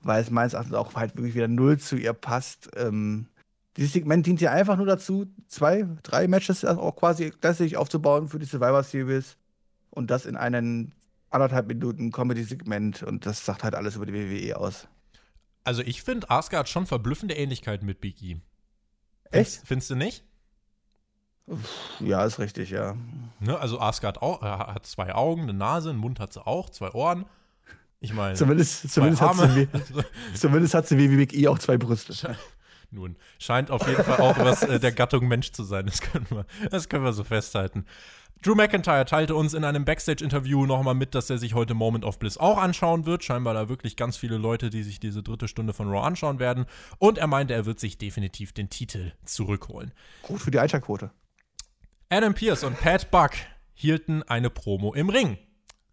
[0.00, 2.70] weil es meines Erachtens auch halt wirklich wieder null zu ihr passt.
[2.76, 3.28] Ähm,
[3.78, 8.40] dieses Segment dient ja einfach nur dazu, zwei, drei Matches auch quasi gleichzeitig aufzubauen für
[8.40, 9.36] die Survivor Series
[9.90, 10.92] und das in einen
[11.30, 14.88] anderthalb Minuten Comedy-Segment und das sagt halt alles über die WWE aus.
[15.62, 18.40] Also ich finde, Asuka hat schon verblüffende Ähnlichkeiten mit Big E.
[19.30, 19.62] Echt?
[19.64, 20.24] Findest, du nicht?
[22.00, 22.96] Ja, ist richtig, ja.
[23.38, 23.56] Ne?
[23.58, 26.68] Also Asuka hat, auch, äh, hat zwei Augen, eine Nase, einen Mund hat sie auch,
[26.70, 27.26] zwei Ohren.
[28.00, 29.68] Ich meine, Zumindest, zumindest, hat sie, wie,
[30.34, 32.36] zumindest hat sie wie Big E auch zwei Brüste.
[32.90, 35.86] Nun, scheint auf jeden Fall auch was äh, der Gattung Mensch zu sein.
[35.86, 37.84] Das können wir, das können wir so festhalten.
[38.40, 42.20] Drew McIntyre teilte uns in einem Backstage-Interview nochmal mit, dass er sich heute Moment of
[42.20, 43.24] Bliss auch anschauen wird.
[43.24, 46.66] Scheinbar da wirklich ganz viele Leute, die sich diese dritte Stunde von Raw anschauen werden.
[46.98, 49.92] Und er meinte, er wird sich definitiv den Titel zurückholen.
[50.22, 51.10] Gut für die Einschaltquote.
[52.10, 53.32] Adam Pierce und Pat Buck
[53.74, 55.36] hielten eine Promo im Ring.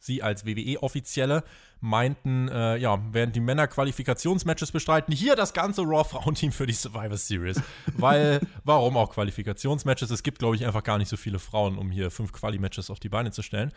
[0.06, 1.44] Sie als WWE-Offizielle
[1.82, 7.18] meinten, äh, ja, während die Männer Qualifikationsmatches bestreiten, hier das ganze Raw-Frauenteam für die Survivor
[7.18, 7.62] Series.
[7.98, 10.10] Weil, warum auch Qualifikationsmatches?
[10.10, 13.00] Es gibt, glaube ich, einfach gar nicht so viele Frauen, um hier fünf Quali-Matches auf
[13.00, 13.72] die Beine zu stellen.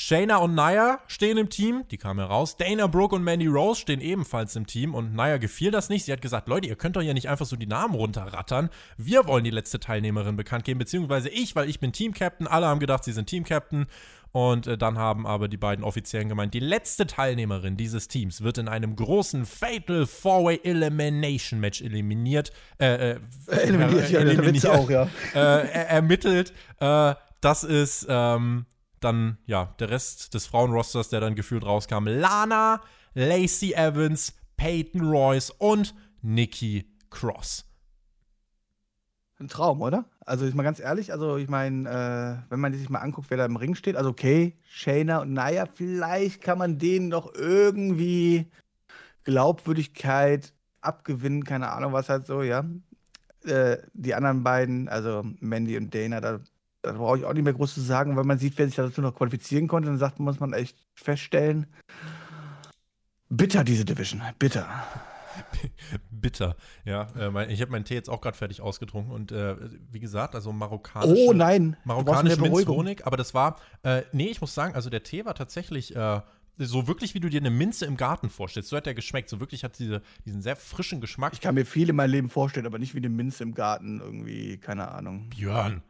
[0.00, 2.56] Shayna und Nia stehen im Team, die kamen heraus.
[2.56, 6.04] Dana Brooke und Mandy Rose stehen ebenfalls im Team und Nia gefiel das nicht.
[6.04, 8.70] Sie hat gesagt, Leute, ihr könnt doch ja nicht einfach so die Namen runterrattern.
[8.96, 12.46] Wir wollen die letzte Teilnehmerin bekannt geben, beziehungsweise ich, weil ich bin Team-Captain.
[12.46, 13.86] Alle haben gedacht, sie sind Team-Captain.
[14.32, 18.58] Und äh, dann haben aber die beiden Offiziellen gemeint, die letzte Teilnehmerin dieses Teams wird
[18.58, 22.52] in einem großen Fatal Four-Way Elimination Match eliminiert.
[22.78, 25.04] Äh, äh, Eliminiert, ja, Witz auch, ja.
[25.34, 26.52] äh, er ermittelt.
[26.80, 28.66] Äh, das ist ähm,
[29.00, 32.06] dann ja der Rest des Frauenrosters, der dann gefühlt rauskam.
[32.06, 32.82] Lana,
[33.14, 37.67] Lacey Evans, Peyton Royce und Nikki Cross.
[39.40, 40.04] Ein Traum, oder?
[40.26, 43.38] Also ich mal ganz ehrlich, also ich meine, äh, wenn man sich mal anguckt, wer
[43.38, 48.46] da im Ring steht, also okay, Shayna und Naya, vielleicht kann man denen doch irgendwie
[49.22, 52.64] Glaubwürdigkeit abgewinnen, keine Ahnung was halt so, ja.
[53.44, 56.40] Äh, die anderen beiden, also Mandy und Dana, da,
[56.82, 59.00] da brauche ich auch nicht mehr groß zu sagen, weil man sieht, wer sich dazu
[59.00, 61.68] noch qualifizieren konnte, dann sagt, muss man echt feststellen,
[63.28, 64.68] bitter diese Division, bitter.
[66.10, 67.08] Bitter, ja.
[67.16, 69.56] Äh, ich habe meinen Tee jetzt auch gerade fertig ausgetrunken und äh,
[69.90, 71.18] wie gesagt, also marokkanisch.
[71.26, 75.24] Oh nein, marokkanisch Minzhonig, aber das war, äh, nee, ich muss sagen, also der Tee
[75.24, 76.20] war tatsächlich äh,
[76.58, 78.68] so wirklich, wie du dir eine Minze im Garten vorstellst.
[78.68, 79.28] So hat der geschmeckt.
[79.28, 81.32] So wirklich hat diese, diesen sehr frischen Geschmack.
[81.32, 84.00] Ich kann mir viel in meinem Leben vorstellen, aber nicht wie eine Minze im Garten
[84.00, 85.30] irgendwie, keine Ahnung.
[85.30, 85.82] Björn,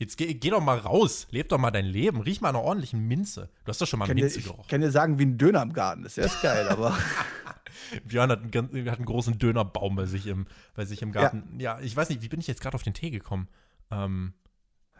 [0.00, 3.08] Jetzt geh, geh, doch mal raus, leb doch mal dein Leben, riech mal einer ordentlichen
[3.08, 3.48] Minze.
[3.64, 4.60] Du hast doch schon mal Minze gerochen.
[4.62, 6.16] Ich kann dir sagen, wie ein Döner im Garten ist.
[6.16, 6.96] Der ist geil, aber.
[8.04, 11.58] Björn hat einen, hat einen, großen Dönerbaum bei sich im, bei sich im Garten.
[11.58, 11.78] Ja.
[11.78, 13.48] ja ich weiß nicht, wie bin ich jetzt gerade auf den Tee gekommen?
[13.90, 14.34] Ähm,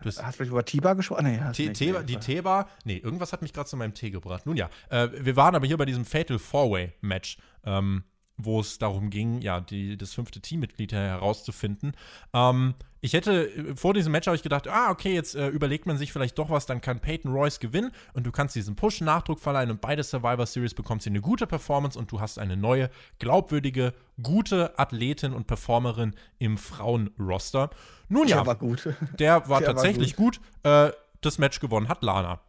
[0.01, 1.24] du hast, hast du vielleicht über Tiba gesprochen?
[1.24, 4.47] Nee, Tee, Tee, die Teebar, nee, irgendwas hat mich gerade zu meinem Tee gebracht.
[4.47, 7.39] Nun ja, äh, wir waren aber hier bei diesem Fatal Four-Way-Match.
[7.64, 8.05] Ähm,
[8.39, 11.93] wo es darum ging, ja, die, das fünfte Teammitglied herauszufinden.
[12.32, 15.99] Ähm, ich hätte, vor diesem Match habe ich gedacht, ah, okay, jetzt äh, überlegt man
[15.99, 19.70] sich vielleicht doch was, dann kann Peyton Royce gewinnen und du kannst diesen Push-Nachdruck verleihen
[19.70, 23.95] und beide Survivor Series bekommst du eine gute Performance und du hast eine neue, glaubwürdige,
[24.22, 27.70] gute Athletin und Performerin im Frauenroster.
[28.09, 28.89] Nun der ja, war gut.
[29.18, 30.41] der war der tatsächlich war gut.
[30.62, 30.70] gut.
[30.70, 32.41] Äh, das Match gewonnen hat Lana.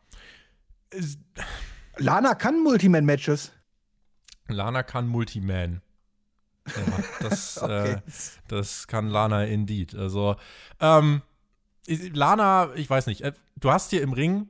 [1.97, 3.51] Lana kann Multiman-Matches.
[4.53, 5.81] Lana kann Multiman.
[6.67, 7.93] Ja, das, okay.
[7.93, 8.01] äh,
[8.47, 9.95] das kann Lana indeed.
[9.95, 10.35] Also,
[10.79, 11.21] ähm,
[11.87, 14.49] Lana, ich weiß nicht, äh, du hast hier im Ring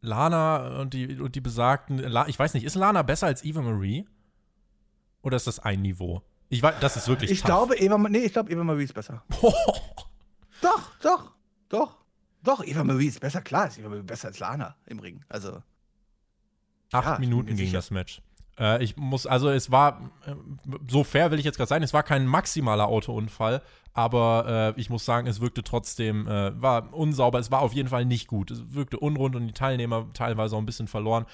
[0.00, 4.06] Lana und die, und die besagten, ich weiß nicht, ist Lana besser als Eva Marie?
[5.22, 6.22] Oder ist das ein Niveau?
[6.48, 7.46] Ich weiß, das ist wirklich Ich tough.
[7.46, 9.24] glaube, Eva, nee, ich glaube, Eva Marie ist besser.
[10.60, 11.32] doch, doch,
[11.68, 11.98] doch.
[12.42, 15.24] Doch, Eva Marie ist besser, klar ist Eva Marie besser als Lana im Ring.
[15.28, 15.62] Also.
[16.90, 18.20] Acht ja, Minuten ging das Match.
[18.58, 20.34] Äh, ich muss, also es war, äh,
[20.88, 23.62] so fair will ich jetzt gerade sein, es war kein maximaler Autounfall,
[23.94, 27.88] aber äh, ich muss sagen, es wirkte trotzdem, äh, war unsauber, es war auf jeden
[27.88, 28.50] Fall nicht gut.
[28.50, 31.26] Es wirkte unrund und die Teilnehmer teilweise auch ein bisschen verloren.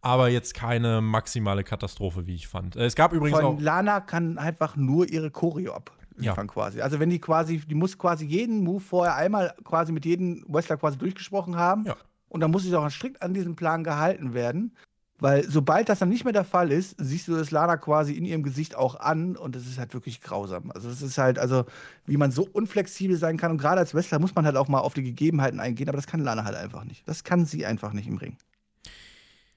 [0.00, 2.76] Aber jetzt keine maximale Katastrophe, wie ich fand.
[2.76, 3.60] Äh, es gab übrigens Von auch.
[3.60, 6.34] Lana kann einfach nur ihre Choreo ab ja.
[6.34, 6.80] quasi.
[6.80, 10.76] Also wenn die quasi, die muss quasi jeden Move vorher einmal quasi mit jedem Wrestler
[10.76, 11.84] quasi durchgesprochen haben.
[11.86, 11.96] Ja.
[12.28, 14.76] Und dann muss sich auch strikt an diesem Plan gehalten werden.
[15.20, 18.24] Weil sobald das dann nicht mehr der Fall ist, siehst du das Lana quasi in
[18.24, 20.72] ihrem Gesicht auch an und das ist halt wirklich grausam.
[20.72, 21.64] Also das ist halt, also
[22.04, 24.80] wie man so unflexibel sein kann und gerade als Wrestler muss man halt auch mal
[24.80, 27.06] auf die Gegebenheiten eingehen, aber das kann Lana halt einfach nicht.
[27.06, 28.36] Das kann sie einfach nicht im Ring.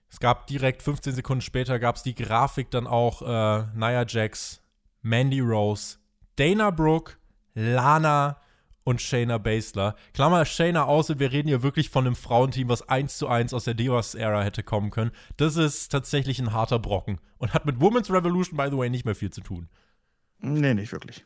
[0.10, 4.62] Es gab direkt 15 Sekunden später gab es die Grafik dann auch äh, Nia Jax,
[5.02, 5.98] Mandy Rose,
[6.36, 7.14] Dana Brooke,
[7.56, 8.38] Lana,
[8.88, 9.98] und Shayna Baszler.
[10.14, 13.54] Klammer Shayna aus und wir reden hier wirklich von einem Frauenteam, was eins zu eins
[13.54, 15.12] aus der Divas-Ära hätte kommen können.
[15.36, 19.04] Das ist tatsächlich ein harter Brocken und hat mit Women's Revolution, by the way, nicht
[19.04, 19.68] mehr viel zu tun.
[20.40, 21.26] Nee, nicht wirklich.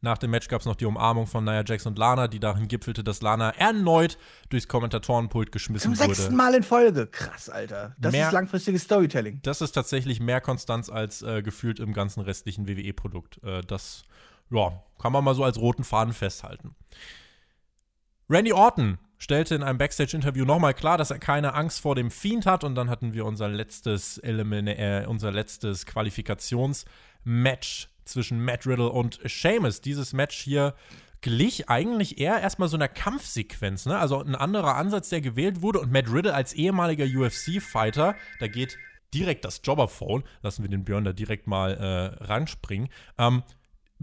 [0.00, 2.66] Nach dem Match gab es noch die Umarmung von Nia Jax und Lana, die darin
[2.66, 4.18] gipfelte, dass Lana erneut
[4.48, 6.06] durchs Kommentatorenpult geschmissen wurde.
[6.06, 7.06] Zum sechsten Mal in Folge.
[7.06, 7.94] Krass, Alter.
[8.00, 9.38] Das mehr, ist langfristiges Storytelling.
[9.44, 13.44] Das ist tatsächlich mehr Konstanz als äh, gefühlt im ganzen restlichen WWE-Produkt.
[13.44, 14.02] Äh, das
[14.52, 16.74] ja, kann man mal so als roten Faden festhalten.
[18.28, 22.44] Randy Orton stellte in einem Backstage-Interview nochmal klar, dass er keine Angst vor dem Fiend
[22.44, 22.64] hat.
[22.64, 29.20] Und dann hatten wir unser letztes, Element, äh, unser letztes Qualifikationsmatch zwischen Matt Riddle und
[29.26, 29.80] Sheamus.
[29.80, 30.74] Dieses Match hier
[31.20, 33.86] glich eigentlich eher erstmal so einer Kampfsequenz.
[33.86, 33.96] Ne?
[33.96, 35.78] Also ein anderer Ansatz, der gewählt wurde.
[35.78, 38.76] Und Matt Riddle als ehemaliger UFC-Fighter, da geht
[39.14, 40.24] direkt das Jobberphone.
[40.42, 42.88] Lassen wir den Björn da direkt mal äh, ranspringen.
[43.18, 43.44] Ähm,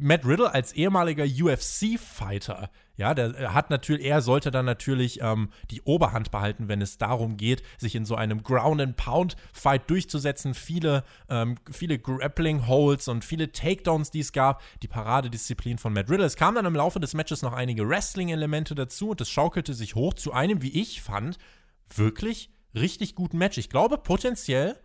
[0.01, 2.69] Matt Riddle als ehemaliger UFC-Fighter,
[2.99, 7.37] ja, der hat natürlich, er sollte dann natürlich ähm, die Oberhand behalten, wenn es darum
[7.37, 10.53] geht, sich in so einem Ground-and-Pound-Fight durchzusetzen.
[10.53, 14.61] Viele, ähm, viele Grappling-Holds und viele Takedowns, die es gab.
[14.81, 16.25] Die Paradedisziplin von Matt Riddle.
[16.25, 19.95] Es kamen dann im Laufe des Matches noch einige Wrestling-Elemente dazu und es schaukelte sich
[19.95, 21.37] hoch zu einem, wie ich fand,
[21.95, 23.57] wirklich richtig guten Match.
[23.57, 24.75] Ich glaube, potenziell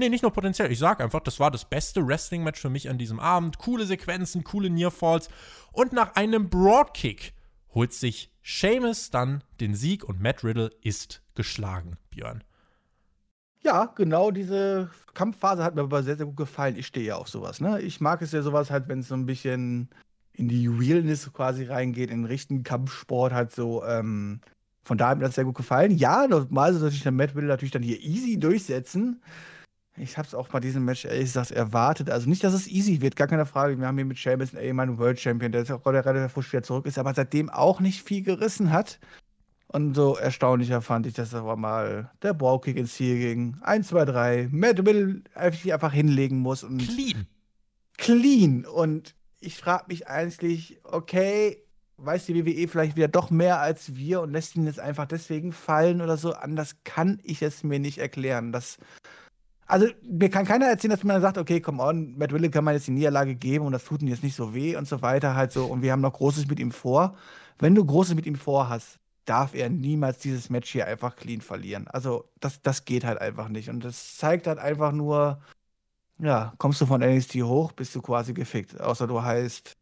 [0.00, 0.70] Nee, nicht nur potenziell.
[0.70, 3.58] Ich sag einfach, das war das beste Wrestling-Match für mich an diesem Abend.
[3.58, 5.28] Coole Sequenzen, coole Nearfalls.
[5.72, 7.34] Und nach einem Broadkick
[7.74, 12.44] holt sich Seamus dann den Sieg und Matt Riddle ist geschlagen, Björn.
[13.64, 16.76] Ja, genau diese Kampfphase hat mir aber sehr, sehr gut gefallen.
[16.76, 17.60] Ich stehe ja auf sowas.
[17.60, 17.80] Ne?
[17.82, 19.90] Ich mag es ja sowas halt, wenn es so ein bisschen
[20.32, 23.84] in die Realness quasi reingeht, in den richtigen Kampfsport halt so.
[23.84, 24.40] Ähm,
[24.84, 25.90] von daher hat mir das sehr gut gefallen.
[25.90, 29.20] Ja, normal sollte sich der Matt Riddle natürlich dann hier easy durchsetzen.
[30.00, 32.10] Ich habe es auch bei diesem Match ehrlich gesagt erwartet.
[32.10, 33.78] Also nicht, dass es easy wird, gar keine Frage.
[33.78, 36.62] Wir haben hier mit Sheamus einen World Champion, der jetzt auch gerade relativ frisch wieder
[36.62, 38.98] zurück ist, aber seitdem auch nicht viel gerissen hat.
[39.70, 43.56] Und so erstaunlicher fand ich, dass aber mal der Ballkick ins Ziel ging.
[43.60, 44.48] 1, 2, 3.
[44.50, 46.64] Matt Will einfach hinlegen muss.
[46.64, 47.26] Und clean.
[47.98, 48.64] Clean.
[48.64, 51.62] Und ich frage mich eigentlich, okay,
[51.98, 55.52] weiß die WWE vielleicht wieder doch mehr als wir und lässt ihn jetzt einfach deswegen
[55.52, 56.32] fallen oder so.
[56.32, 58.52] Anders kann ich es mir nicht erklären.
[58.52, 58.78] Das
[59.68, 62.74] also, mir kann keiner erzählen, dass man sagt, okay, come on, Matt Willis kann man
[62.74, 65.34] jetzt die Niederlage geben und das tut ihm jetzt nicht so weh und so weiter
[65.36, 67.16] halt so und wir haben noch Großes mit ihm vor.
[67.58, 71.86] Wenn du Großes mit ihm vorhast, darf er niemals dieses Match hier einfach clean verlieren.
[71.88, 75.40] Also, das, das geht halt einfach nicht und das zeigt halt einfach nur,
[76.18, 78.80] ja, kommst du von NXT hoch, bist du quasi gefickt.
[78.80, 79.76] Außer du heißt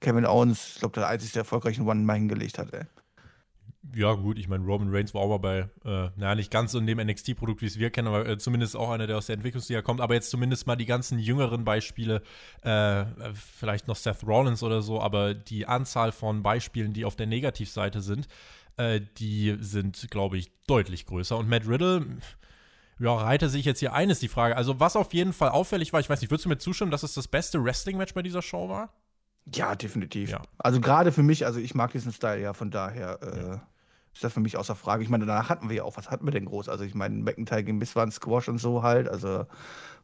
[0.00, 2.84] Kevin Owens, ich glaube, der einzige, der erfolgreichen One-Man hingelegt hat, ey.
[3.94, 6.78] Ja, gut, ich meine, Roman Reigns war auch mal bei, äh, naja, nicht ganz so
[6.78, 9.36] in dem NXT-Produkt, wie es wir kennen, aber äh, zumindest auch einer, der aus der
[9.36, 10.02] Entwicklungsliga kommt.
[10.02, 12.22] Aber jetzt zumindest mal die ganzen jüngeren Beispiele,
[12.60, 17.26] äh, vielleicht noch Seth Rollins oder so, aber die Anzahl von Beispielen, die auf der
[17.26, 18.28] Negativseite sind,
[18.76, 21.38] äh, die sind, glaube ich, deutlich größer.
[21.38, 22.04] Und Matt Riddle,
[22.98, 24.58] ja, reite sich jetzt hier ein, ist die Frage.
[24.58, 27.02] Also, was auf jeden Fall auffällig war, ich weiß nicht, würdest du mir zustimmen, dass
[27.02, 28.92] es das beste Wrestling-Match bei dieser Show war?
[29.54, 30.30] Ja, definitiv.
[30.30, 30.42] Ja.
[30.58, 33.58] Also gerade für mich, also ich mag diesen Style ja, von daher äh,
[34.20, 35.02] ist das für mich außer Frage.
[35.02, 36.68] Ich meine, danach hatten wir ja auch, was hatten wir denn groß?
[36.68, 39.08] Also ich meine, McIntyre gegen Miss war ein Squash und so halt.
[39.08, 39.46] Also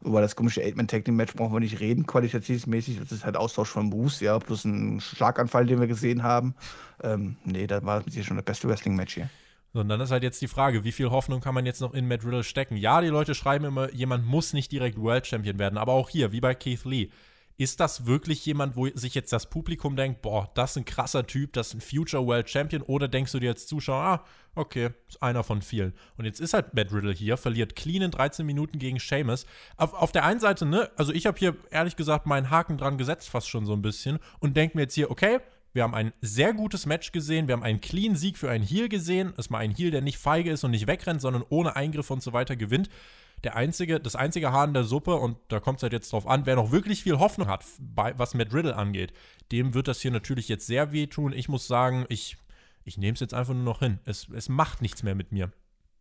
[0.01, 2.99] über das komische Eight-Man-Tag-Team-Match brauchen wir nicht reden, qualitativmäßig.
[2.99, 6.55] Das ist halt Austausch von Moves, ja, plus ein Schlaganfall, den wir gesehen haben.
[7.03, 9.29] Ähm, nee, da war hier schon das beste Wrestling-Match hier.
[9.73, 11.93] So, und dann ist halt jetzt die Frage, wie viel Hoffnung kann man jetzt noch
[11.93, 12.75] in Matt Riddle stecken?
[12.75, 16.31] Ja, die Leute schreiben immer, jemand muss nicht direkt World Champion werden, aber auch hier,
[16.31, 17.09] wie bei Keith Lee
[17.57, 21.25] ist das wirklich jemand, wo sich jetzt das Publikum denkt, boah, das ist ein krasser
[21.25, 22.83] Typ, das ist ein Future World Champion?
[22.83, 25.93] Oder denkst du dir als Zuschauer, ah, okay, ist einer von vielen.
[26.17, 29.47] Und jetzt ist halt Matt Riddle hier, verliert clean in 13 Minuten gegen Sheamus.
[29.75, 32.99] Auf, auf der einen Seite, ne, also ich habe hier ehrlich gesagt meinen Haken dran
[32.99, 35.39] gesetzt, fast schon so ein bisschen, und denke mir jetzt hier, okay,
[35.73, 37.47] wir haben ein sehr gutes Match gesehen.
[37.47, 39.33] Wir haben einen clean Sieg für einen Heal gesehen.
[39.37, 42.23] Ist mal ein Heal, der nicht feige ist und nicht wegrennt, sondern ohne Eingriff und
[42.23, 42.89] so weiter gewinnt
[43.43, 46.27] der einzige, das einzige Haar in der Suppe, und da kommt es halt jetzt drauf
[46.27, 49.13] an, wer noch wirklich viel Hoffnung hat, bei, was Matt Riddle angeht,
[49.51, 51.33] dem wird das hier natürlich jetzt sehr wehtun.
[51.33, 52.37] Ich muss sagen, ich,
[52.83, 53.99] ich nehme es jetzt einfach nur noch hin.
[54.05, 55.51] Es, es macht nichts mehr mit mir.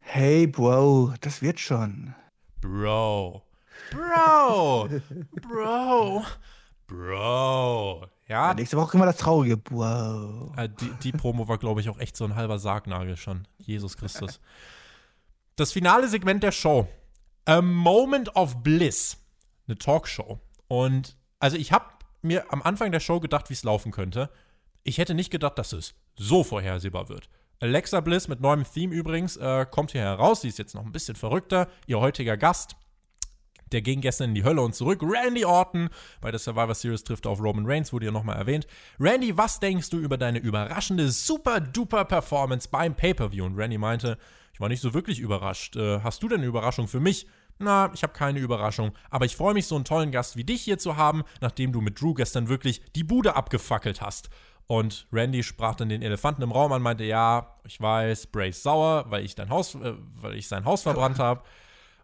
[0.01, 2.15] Hey, Bro, das wird schon.
[2.61, 3.43] Bro.
[3.91, 4.89] Bro.
[5.43, 6.25] Bro.
[6.87, 8.07] Bro.
[8.29, 8.49] Ja.
[8.49, 10.55] ja nächste Woche immer das traurige Bro.
[10.57, 13.47] Äh, die, die Promo war, glaube ich, auch echt so ein halber Sargnagel schon.
[13.59, 14.41] Jesus Christus.
[15.57, 16.89] Das finale Segment der Show
[17.47, 19.19] A Moment of Bliss,
[19.69, 20.41] eine Talkshow.
[20.67, 21.87] Und also ich habe
[22.21, 24.31] mir am Anfang der Show gedacht, wie es laufen könnte.
[24.83, 27.29] Ich hätte nicht gedacht, dass es so vorhersehbar wird.
[27.61, 30.43] Alexa Bliss mit neuem Theme übrigens äh, kommt hier heraus.
[30.43, 31.69] Sie ist jetzt noch ein bisschen verrückter.
[31.87, 32.77] Ihr heutiger Gast,
[33.73, 35.01] der ging gestern in die Hölle und zurück.
[35.03, 35.89] Randy Orton
[36.21, 38.67] bei der Survivor Series trifft auf Roman Reigns, wurde ja nochmal erwähnt.
[38.99, 43.45] Randy, was denkst du über deine überraschende super-duper Performance beim Pay-Per-View?
[43.45, 44.19] Und Randy meinte,
[44.57, 45.77] ich war nicht so wirklich überrascht.
[45.77, 47.27] Äh, hast du denn eine Überraschung für mich?
[47.59, 50.63] Na, ich habe keine Überraschung, aber ich freue mich, so einen tollen Gast wie dich
[50.63, 54.31] hier zu haben, nachdem du mit Drew gestern wirklich die Bude abgefackelt hast.
[54.67, 58.63] Und Randy sprach dann den Elefanten im Raum an, meinte, ja, ich weiß, Bray ist
[58.63, 59.93] sauer, weil ich dein Haus, äh,
[60.23, 61.43] weil ich sein Haus verbrannt habe.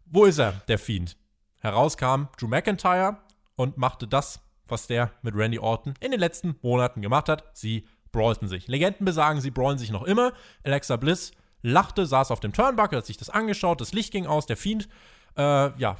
[0.04, 1.16] Wo ist er, der Fiend?
[1.60, 3.16] Herauskam Drew McIntyre
[3.56, 7.44] und machte das, was der mit Randy Orton in den letzten Monaten gemacht hat.
[7.54, 8.68] Sie brawlten sich.
[8.68, 10.34] Legenden besagen, sie brawlen sich noch immer.
[10.64, 11.32] Alexa Bliss
[11.62, 14.88] lachte, saß auf dem Turnbuckle, hat sich das angeschaut, das Licht ging aus, der Fiend,
[15.36, 15.96] äh, ja,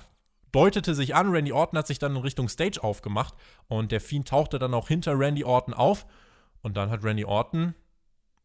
[0.52, 1.30] deutete sich an.
[1.30, 3.34] Randy Orton hat sich dann in Richtung Stage aufgemacht
[3.68, 6.06] und der Fiend tauchte dann auch hinter Randy Orton auf.
[6.60, 7.74] Und dann hat Randy Orton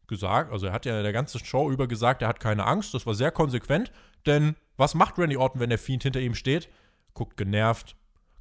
[0.08, 3.06] gesagt, also er hat ja der ganze Show über gesagt, er hat keine Angst, das
[3.06, 3.92] war sehr konsequent,
[4.26, 6.68] denn was macht Randy Orton, wenn der Fiend hinter ihm steht?
[7.12, 7.94] Guckt genervt,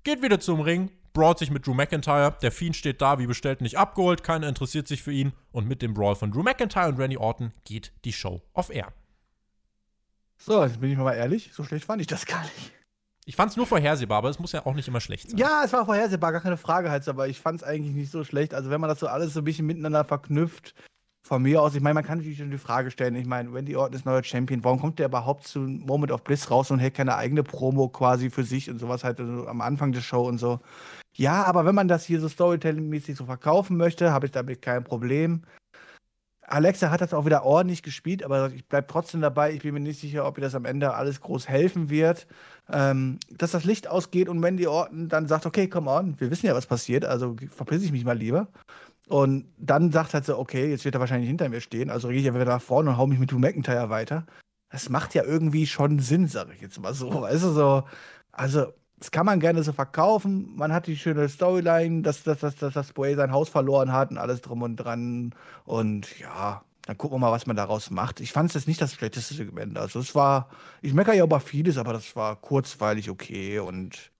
[0.04, 2.36] geht wieder zum Ring, brawlt sich mit Drew McIntyre.
[2.44, 4.24] Der Fiend steht da, wie bestellt, nicht abgeholt.
[4.24, 5.34] Keiner interessiert sich für ihn.
[5.52, 8.94] Und mit dem Brawl von Drew McIntyre und Randy Orton geht die Show auf Air.
[10.38, 11.50] So, jetzt bin ich mal ehrlich.
[11.54, 12.72] So schlecht fand ich das gar nicht.
[13.26, 15.40] Ich fand es nur vorhersehbar, aber es muss ja auch nicht immer schlecht sein.
[15.40, 18.24] Ja, es war vorhersehbar, gar keine Frage halt, aber ich fand es eigentlich nicht so
[18.24, 18.54] schlecht.
[18.54, 20.76] Also, wenn man das so alles so ein bisschen miteinander verknüpft,
[21.24, 23.76] von mir aus, ich meine, man kann natürlich schon die Frage stellen, ich meine, Randy
[23.76, 26.94] Orton ist neuer Champion, warum kommt der überhaupt zu Moment of Bliss raus und hält
[26.94, 30.38] keine eigene Promo quasi für sich und sowas halt also am Anfang der Show und
[30.38, 30.62] so.
[31.18, 34.84] Ja, aber wenn man das hier so Storytelling-mäßig so verkaufen möchte, habe ich damit kein
[34.84, 35.44] Problem.
[36.42, 39.52] Alexa hat das auch wieder ordentlich gespielt, aber ich bleibe trotzdem dabei.
[39.52, 42.28] Ich bin mir nicht sicher, ob ihr das am Ende alles groß helfen wird.
[42.72, 46.46] Ähm, dass das Licht ausgeht und Mandy Orton dann sagt, okay, come on, wir wissen
[46.46, 48.48] ja, was passiert, also verpiss ich mich mal lieber.
[49.10, 52.20] Und dann sagt halt so, okay, jetzt wird er wahrscheinlich hinter mir stehen, also gehe
[52.20, 54.26] ich ja wieder nach vorne und hau mich mit Drew McIntyre weiter.
[54.70, 57.22] Das macht ja irgendwie schon Sinn, sage ich jetzt mal so.
[57.22, 57.84] Weißt du, so,
[58.34, 60.56] Also, das kann man gerne so verkaufen.
[60.56, 64.10] Man hat die schöne Storyline, dass, dass, dass, dass das Boy sein Haus verloren hat
[64.12, 65.36] und alles drum und dran.
[65.66, 68.20] Und ja, dann gucken wir mal, was man daraus macht.
[68.22, 69.78] Ich fand es jetzt nicht das schlechteste Segment.
[69.78, 70.50] Also es war,
[70.82, 73.60] ich meckere ja über vieles, aber das war kurzweilig okay.
[73.60, 74.12] Und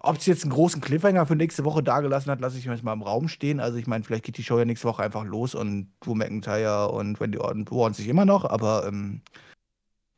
[0.00, 2.84] ob es jetzt einen großen Cliffhanger für nächste Woche dagelassen hat, lasse ich mir jetzt
[2.84, 3.60] mal im Raum stehen.
[3.60, 6.88] Also ich meine, vielleicht geht die Show ja nächste Woche einfach los und Drew McIntyre
[6.90, 9.22] und Randy Orton bohren sich immer noch, aber ähm,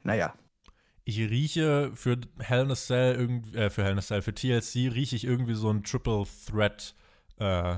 [0.03, 0.35] naja,
[1.05, 4.93] ich rieche für Hell in a Cell, äh, für Hell in a Cell, für TLC
[4.93, 6.95] rieche ich irgendwie so ein Triple Threat
[7.39, 7.77] äh,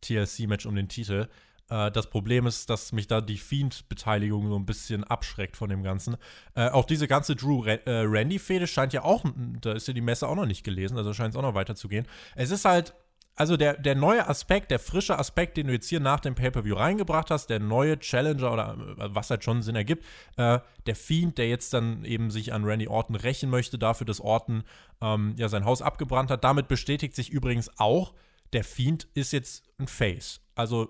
[0.00, 1.28] TLC-Match um den Titel.
[1.68, 5.82] Äh, das Problem ist, dass mich da die Fiend-Beteiligung so ein bisschen abschreckt von dem
[5.82, 6.16] Ganzen.
[6.54, 9.24] Äh, auch diese ganze Drew-Randy-Fehde äh, scheint ja auch,
[9.60, 12.06] da ist ja die Messe auch noch nicht gelesen, also scheint es auch noch weiterzugehen.
[12.34, 12.94] Es ist halt
[13.36, 16.74] also der, der neue Aspekt, der frische Aspekt, den du jetzt hier nach dem Pay-Per-View
[16.74, 20.04] reingebracht hast, der neue Challenger oder äh, was halt schon Sinn ergibt,
[20.36, 24.20] äh, der Fiend, der jetzt dann eben sich an Randy Orton rächen möchte, dafür, dass
[24.20, 24.64] Orton
[25.00, 26.44] ähm, ja sein Haus abgebrannt hat.
[26.44, 28.14] Damit bestätigt sich übrigens auch,
[28.52, 30.40] der Fiend ist jetzt ein Face.
[30.54, 30.88] Also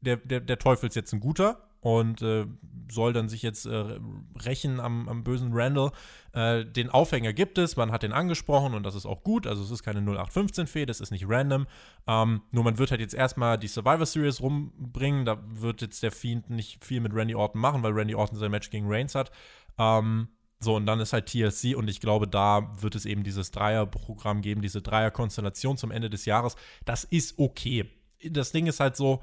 [0.00, 2.46] der, der, der Teufel ist jetzt ein guter und äh,
[2.90, 3.98] soll dann sich jetzt äh,
[4.44, 5.92] rächen am, am, bösen Randall.
[6.32, 9.46] Äh, den Aufhänger gibt es, man hat den angesprochen und das ist auch gut.
[9.46, 11.66] Also es ist keine 0815-Fee, das ist nicht random.
[12.06, 15.24] Ähm, nur man wird halt jetzt erstmal die Survivor Series rumbringen.
[15.24, 18.50] Da wird jetzt der Fiend nicht viel mit Randy Orton machen, weil Randy Orton sein
[18.50, 19.30] Match gegen Reigns hat.
[19.78, 20.28] Ähm,
[20.62, 24.42] so, und dann ist halt TLC und ich glaube, da wird es eben dieses Dreierprogramm
[24.42, 26.54] geben, diese Dreierkonstellation zum Ende des Jahres.
[26.84, 27.86] Das ist okay.
[28.28, 29.22] Das Ding ist halt so,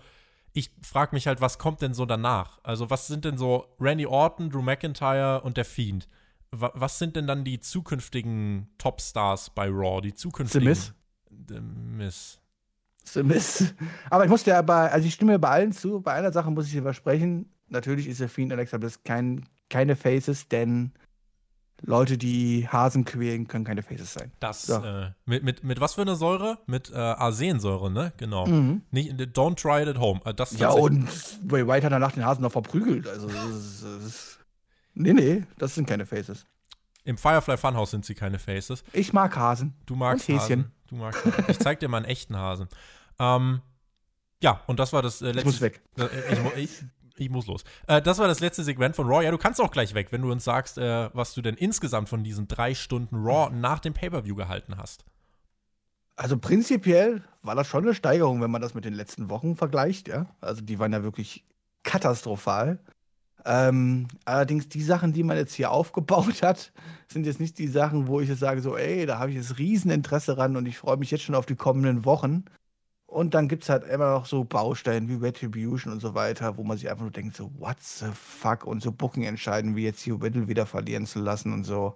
[0.54, 2.60] ich frage mich halt, was kommt denn so danach?
[2.64, 6.08] Also, was sind denn so Randy Orton, Drew McIntyre und der Fiend?
[6.52, 10.02] was sind denn dann die zukünftigen Topstars bei Raw?
[10.02, 10.64] Die zukünftigen.
[10.64, 10.94] The Miss.
[11.50, 12.40] The Miss.
[13.04, 13.74] The Miss.
[14.10, 16.02] Aber ich muss dir bei, also ich stimme bei allen zu.
[16.02, 17.52] Bei einer Sache muss ich dir versprechen.
[17.68, 20.94] Natürlich ist der Fiend Alexa Bliss kein, keine Faces, denn
[21.82, 24.32] Leute, die Hasen quälen, können keine Faces sein.
[24.40, 24.84] Das, so.
[24.84, 26.58] äh, mit, mit, mit was für eine Säure?
[26.66, 28.14] Mit äh, Arsensäure, ne?
[28.18, 28.48] Genau.
[28.48, 28.82] Mhm.
[28.92, 30.20] Nicht, don't try it at home.
[30.26, 31.08] Äh, das ja, und
[31.48, 33.08] Bray White hat danach den Hasen noch verprügelt.
[33.08, 34.40] Also, das ist, das ist,
[34.96, 36.46] nee, nee, das sind keine Faces.
[37.04, 38.84] Im Firefly Funhouse sind sie keine Faces.
[38.92, 39.76] Ich mag Hasen.
[39.86, 40.60] Du magst und Häschen.
[40.60, 40.72] Hasen.
[40.88, 41.46] Du magst Hasen.
[41.48, 42.68] Ich zeig dir mal einen echten Hasen.
[43.20, 43.62] Ähm,
[44.42, 45.40] ja, und das war das äh, letzte.
[45.40, 45.82] Ich muss weg.
[45.98, 46.08] Äh,
[46.58, 46.86] ich, ich,
[47.20, 47.64] ich muss los.
[47.88, 49.24] Äh, das war das letzte Segment von Raw.
[49.24, 52.10] Ja, du kannst auch gleich weg, wenn du uns sagst, äh, was du denn insgesamt
[52.10, 55.06] von diesen drei Stunden Raw nach dem Pay-Per-View gehalten hast.
[56.16, 60.08] Also prinzipiell war das schon eine Steigerung, wenn man das mit den letzten Wochen vergleicht,
[60.08, 60.26] ja.
[60.42, 61.46] Also die waren ja wirklich
[61.84, 62.80] katastrophal.
[63.46, 66.74] Ähm, allerdings die Sachen, die man jetzt hier aufgebaut hat,
[67.08, 69.58] sind jetzt nicht die Sachen, wo ich jetzt sage, so, ey, da habe ich jetzt
[69.58, 72.46] Rieseninteresse ran und ich freue mich jetzt schon auf die kommenden Wochen.
[73.08, 76.64] Und dann gibt es halt immer noch so Baustellen wie Retribution und so weiter, wo
[76.64, 78.66] man sich einfach nur denkt, so, what the fuck?
[78.66, 81.96] Und so Booking entscheiden, wie jetzt hier Riddle wieder verlieren zu lassen und so.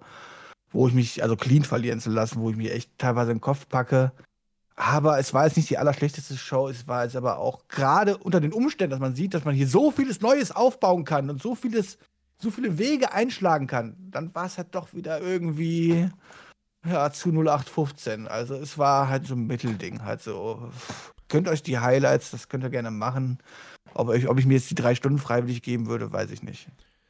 [0.72, 3.42] Wo ich mich, also clean verlieren zu lassen, wo ich mich echt teilweise in den
[3.42, 4.14] Kopf packe.
[4.78, 8.40] Aber es war jetzt nicht die allerschlechteste Show, es war jetzt aber auch gerade unter
[8.40, 11.56] den Umständen, dass man sieht, dass man hier so vieles Neues aufbauen kann und so
[11.56, 11.98] vieles,
[12.38, 16.10] so viele Wege einschlagen kann, dann war es halt doch wieder irgendwie
[16.86, 18.28] ja, zu 0815.
[18.28, 20.04] Also es war halt so ein Mittelding.
[20.04, 20.72] Halt so,
[21.28, 23.40] könnt euch die Highlights, das könnt ihr gerne machen.
[23.94, 26.68] Ob ich, ob ich mir jetzt die drei Stunden freiwillig geben würde, weiß ich nicht.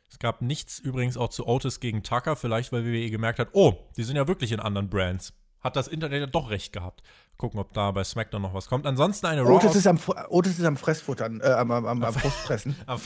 [0.09, 3.75] Es gab nichts übrigens auch zu Otis gegen Tucker, vielleicht weil WWE gemerkt hat, oh,
[3.97, 5.33] die sind ja wirklich in anderen Brands.
[5.61, 7.01] Hat das Internet ja doch recht gehabt.
[7.41, 8.85] Gucken, ob da bei SmackDown noch was kommt.
[8.85, 9.55] Ansonsten eine Raw.
[9.55, 9.97] Otis ist am,
[10.29, 12.75] Otis ist am Fressfuttern, äh, am, am, am, am Frustfressen.
[12.85, 13.01] am,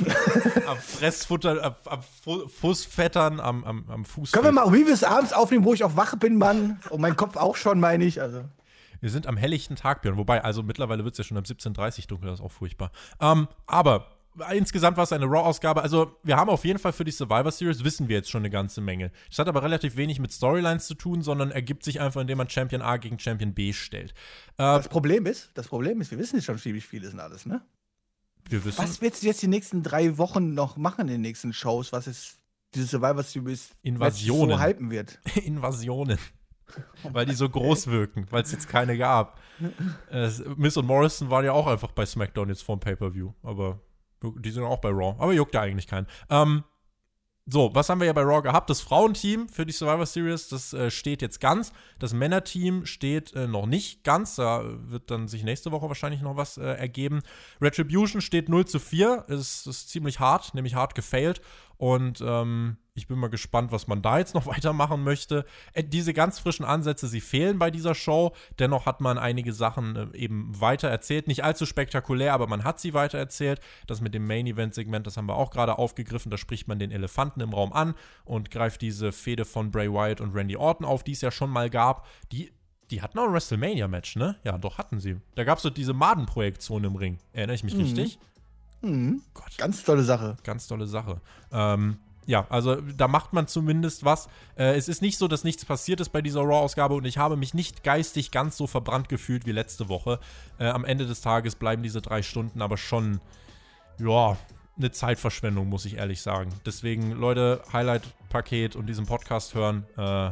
[0.67, 2.01] am Fressfuttern, am, am
[2.49, 4.33] Fußfettern, am, am, am Fuß.
[4.33, 6.81] Können wir mal Reeves abends aufnehmen, wo ich auch wach bin, Mann?
[6.89, 8.21] Und mein Kopf auch schon, meine ich.
[8.21, 8.43] Also.
[8.99, 10.17] Wir sind am helllichten Tag, Björn.
[10.17, 12.91] Wobei, also mittlerweile wird es ja schon um 17.30 Uhr dunkel, das ist auch furchtbar.
[13.21, 14.14] Ähm, aber
[14.51, 15.81] insgesamt war es eine Raw-Ausgabe.
[15.81, 18.49] Also, wir haben auf jeden Fall für die Survivor Series, wissen wir jetzt schon eine
[18.49, 19.11] ganze Menge.
[19.29, 22.49] Das hat aber relativ wenig mit Storylines zu tun, sondern ergibt sich einfach, indem man
[22.49, 24.11] Champion A gegen Champion B stellt.
[24.57, 27.45] Äh, das Problem ist, das Problem ist, wir wissen jetzt schon ziemlich vieles und alles,
[27.45, 27.61] ne?
[28.49, 28.77] Wir wissen.
[28.77, 32.07] Was willst du jetzt die nächsten drei Wochen noch machen in den nächsten Shows, was
[32.07, 32.37] es
[32.73, 34.57] diese Survivor Series Invasionen.
[34.57, 35.19] so hypen wird?
[35.43, 36.19] Invasionen.
[37.03, 39.39] weil die so groß wirken, weil es jetzt keine gab.
[40.11, 43.79] Äh, Miss und Morrison waren ja auch einfach bei SmackDown jetzt vorm Pay-Per-View, aber
[44.23, 46.07] die sind auch bei Raw, aber juckt ja eigentlich keinen.
[46.29, 46.63] Ähm,
[47.47, 48.71] so, was haben wir ja bei Raw gehabt?
[48.71, 51.71] Das Frauenteam für die Survivor Series, das äh, steht jetzt ganz.
[51.99, 54.35] Das Männerteam steht äh, noch nicht ganz.
[54.35, 57.21] Da wird dann sich nächste Woche wahrscheinlich noch was äh, ergeben.
[57.61, 59.25] Retribution steht 0 zu 4.
[59.27, 61.39] Ist, ist ziemlich hart, nämlich hart gefailt.
[61.77, 65.45] Und ähm, ich bin mal gespannt, was man da jetzt noch weitermachen möchte.
[65.73, 68.33] Äh, diese ganz frischen Ansätze, sie fehlen bei dieser Show.
[68.57, 71.27] Dennoch hat man einige Sachen äh, eben weiter erzählt.
[71.27, 73.59] Nicht allzu spektakulär, aber man hat sie weiter erzählt.
[73.85, 76.31] Das mit dem Main-Event-Segment, das haben wir auch gerade aufgegriffen.
[76.31, 80.21] Da spricht man den Elefanten im Raum an und greift diese Fehde von Bray Wyatt
[80.21, 82.07] und Randy Orton auf, die es ja schon mal gab.
[82.31, 82.51] Die
[82.91, 84.35] die hatten auch ein WrestleMania-Match, ne?
[84.43, 85.17] Ja, doch, hatten sie.
[85.33, 87.17] Da gab es so diese Madenprojektion im Ring.
[87.33, 87.81] Erinnere ich mich mhm.
[87.81, 88.19] richtig?
[88.81, 89.23] Mhm.
[89.33, 89.57] Gott.
[89.57, 90.37] Ganz tolle Sache.
[90.43, 91.19] Ganz tolle Sache.
[91.51, 94.27] Ähm, ja, also da macht man zumindest was.
[94.57, 97.37] Äh, es ist nicht so, dass nichts passiert ist bei dieser Raw-Ausgabe und ich habe
[97.37, 100.19] mich nicht geistig ganz so verbrannt gefühlt wie letzte Woche.
[100.59, 103.19] Äh, am Ende des Tages bleiben diese drei Stunden aber schon,
[103.99, 104.37] ja,
[104.77, 106.51] eine Zeitverschwendung, muss ich ehrlich sagen.
[106.65, 109.85] Deswegen, Leute, Highlight-Paket und diesen Podcast hören.
[109.97, 110.31] Äh,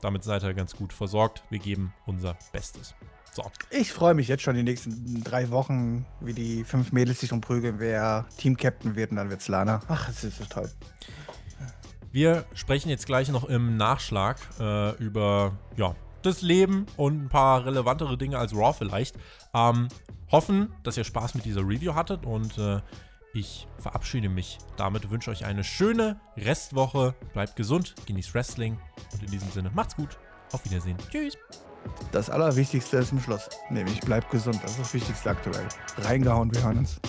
[0.00, 1.44] damit seid ihr ganz gut versorgt.
[1.50, 2.94] Wir geben unser Bestes.
[3.32, 3.42] So.
[3.70, 7.76] Ich freue mich jetzt schon die nächsten drei Wochen, wie die fünf Mädels sich umprügeln,
[7.78, 9.80] wer Team-Captain wird und dann wird's Lana.
[9.88, 10.70] Ach, das ist so toll.
[12.14, 17.66] Wir sprechen jetzt gleich noch im Nachschlag äh, über ja, das Leben und ein paar
[17.66, 19.16] relevantere Dinge als Raw vielleicht.
[19.52, 19.88] Ähm,
[20.30, 22.80] hoffen, dass ihr Spaß mit dieser Review hattet und äh,
[23.32, 27.16] ich verabschiede mich damit, wünsche euch eine schöne Restwoche.
[27.32, 28.78] Bleibt gesund, genießt Wrestling
[29.12, 30.16] und in diesem Sinne macht's gut.
[30.52, 30.96] Auf Wiedersehen.
[31.10, 31.36] Tschüss.
[32.12, 34.60] Das Allerwichtigste ist im Schluss, nämlich bleibt gesund.
[34.62, 35.66] Das ist das Wichtigste aktuell.
[35.98, 37.00] Reingehauen, wir hören uns.